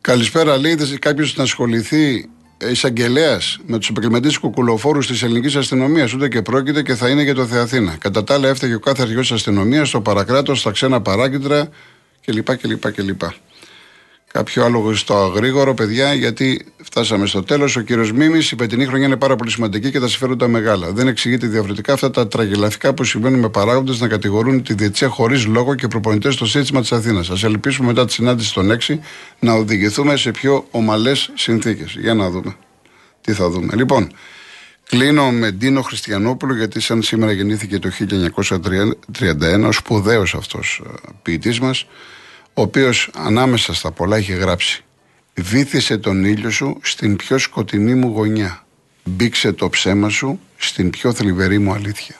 Καλησπέρα, 0.00 0.58
λέει. 0.58 0.76
Κάποιος 0.98 1.36
να 1.36 1.42
ασχοληθεί 1.42 2.28
εισαγγελέας 2.70 3.58
με 3.66 3.78
τους 3.78 3.88
επαγγελματίες 3.88 4.38
κουκουλοφόρους 4.38 5.06
της 5.06 5.22
ελληνικής 5.22 5.56
αστυνομίας, 5.56 6.12
ούτε 6.12 6.28
και 6.28 6.42
πρόκειται 6.42 6.82
και 6.82 6.94
θα 6.94 7.08
είναι 7.08 7.22
για 7.22 7.34
το 7.34 7.46
Θεαθήνα. 7.46 7.96
Κατά 7.96 8.24
τα 8.24 8.34
άλλα, 8.34 8.48
έφταιγε 8.48 8.74
ο 8.74 8.80
κάθε 8.80 9.02
αρχηγός 9.02 9.32
αστυνομίας 9.32 9.88
στο 9.88 10.00
παρακράτος, 10.00 10.60
στα 10.60 10.70
ξένα 10.70 11.00
παράκεντρα 11.00 11.68
κλπ. 12.24 12.56
κλπ, 12.56 12.92
κλπ. 12.92 13.22
Κάποιο 14.32 14.64
άλλο 14.64 14.94
στο 14.94 15.16
αγρήγορο, 15.16 15.74
παιδιά, 15.74 16.14
γιατί 16.14 16.64
φτάσαμε 16.82 17.26
στο 17.26 17.42
τέλος. 17.42 17.76
Ο 17.76 17.80
κύριος 17.80 18.12
Μίμης, 18.12 18.50
η 18.50 18.56
πετινή 18.56 18.86
χρονιά 18.86 19.06
είναι 19.06 19.16
πάρα 19.16 19.36
πολύ 19.36 19.50
σημαντική 19.50 19.90
και 19.90 20.00
τα 20.00 20.08
συμφέροντα 20.08 20.48
μεγάλα. 20.48 20.92
Δεν 20.92 21.08
εξηγείται 21.08 21.46
διαφορετικά 21.46 21.92
αυτά 21.92 22.10
τα 22.10 22.28
τραγελαθικά 22.28 22.94
που 22.94 23.04
συμβαίνουν 23.04 23.38
με 23.38 23.48
παράγοντες 23.48 24.00
να 24.00 24.08
κατηγορούν 24.08 24.62
τη 24.62 24.74
διετησία 24.74 25.08
χωρίς 25.08 25.46
λόγο 25.46 25.74
και 25.74 25.86
προπονητές 25.86 26.34
στο 26.34 26.46
σύστημα 26.46 26.80
της 26.80 26.92
Αθήνας. 26.92 27.30
Α 27.30 27.36
ελπίσουμε 27.42 27.86
μετά 27.86 28.04
τη 28.04 28.12
συνάντηση 28.12 28.54
των 28.54 28.70
6 28.70 28.98
να 29.38 29.52
οδηγηθούμε 29.52 30.16
σε 30.16 30.30
πιο 30.30 30.66
ομαλές 30.70 31.30
συνθήκες. 31.34 31.96
Για 31.98 32.14
να 32.14 32.30
δούμε. 32.30 32.56
Τι 33.20 33.32
θα 33.32 33.48
δούμε. 33.48 33.74
Λοιπόν, 33.76 34.12
Κλείνω 34.90 35.30
με 35.30 35.50
Ντίνο 35.50 35.82
Χριστιανόπουλο, 35.82 36.54
γιατί 36.54 36.80
σαν 36.80 37.02
σήμερα 37.02 37.32
γεννήθηκε 37.32 37.78
το 37.78 37.90
1931, 37.90 39.66
ο 39.66 39.72
σπουδαίος 39.72 40.34
αυτός 40.34 40.82
ποιητής 41.22 41.60
μας, 41.60 41.86
ο 42.60 42.62
οποίος 42.62 43.10
ανάμεσα 43.14 43.74
στα 43.74 43.90
πολλά 43.90 44.18
είχε 44.18 44.34
γράψει. 44.34 44.84
Βήθησε 45.34 45.98
τον 45.98 46.24
ήλιο 46.24 46.50
σου 46.50 46.78
στην 46.82 47.16
πιο 47.16 47.38
σκοτεινή 47.38 47.94
μου 47.94 48.08
γωνιά. 48.08 48.66
Μπήξε 49.04 49.52
το 49.52 49.68
ψέμα 49.68 50.08
σου 50.08 50.40
στην 50.56 50.90
πιο 50.90 51.12
θλιβερή 51.12 51.58
μου 51.58 51.72
αλήθεια. 51.72 52.14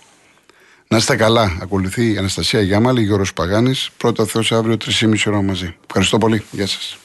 Να 0.88 0.96
είστε 0.96 1.16
καλά. 1.16 1.58
Ακολουθεί 1.62 2.12
η 2.12 2.16
Αναστασία 2.16 2.60
Γιάμαλη, 2.60 3.02
Γιώργος 3.02 3.32
Παγάνης. 3.32 3.90
Πρώτα 3.96 4.26
Θεός 4.26 4.52
αύριο 4.52 4.76
3,5 4.76 5.26
ώρα 5.26 5.42
μαζί. 5.42 5.76
Ευχαριστώ 5.86 6.18
πολύ. 6.18 6.42
Γεια 6.50 6.66
σας. 6.66 6.98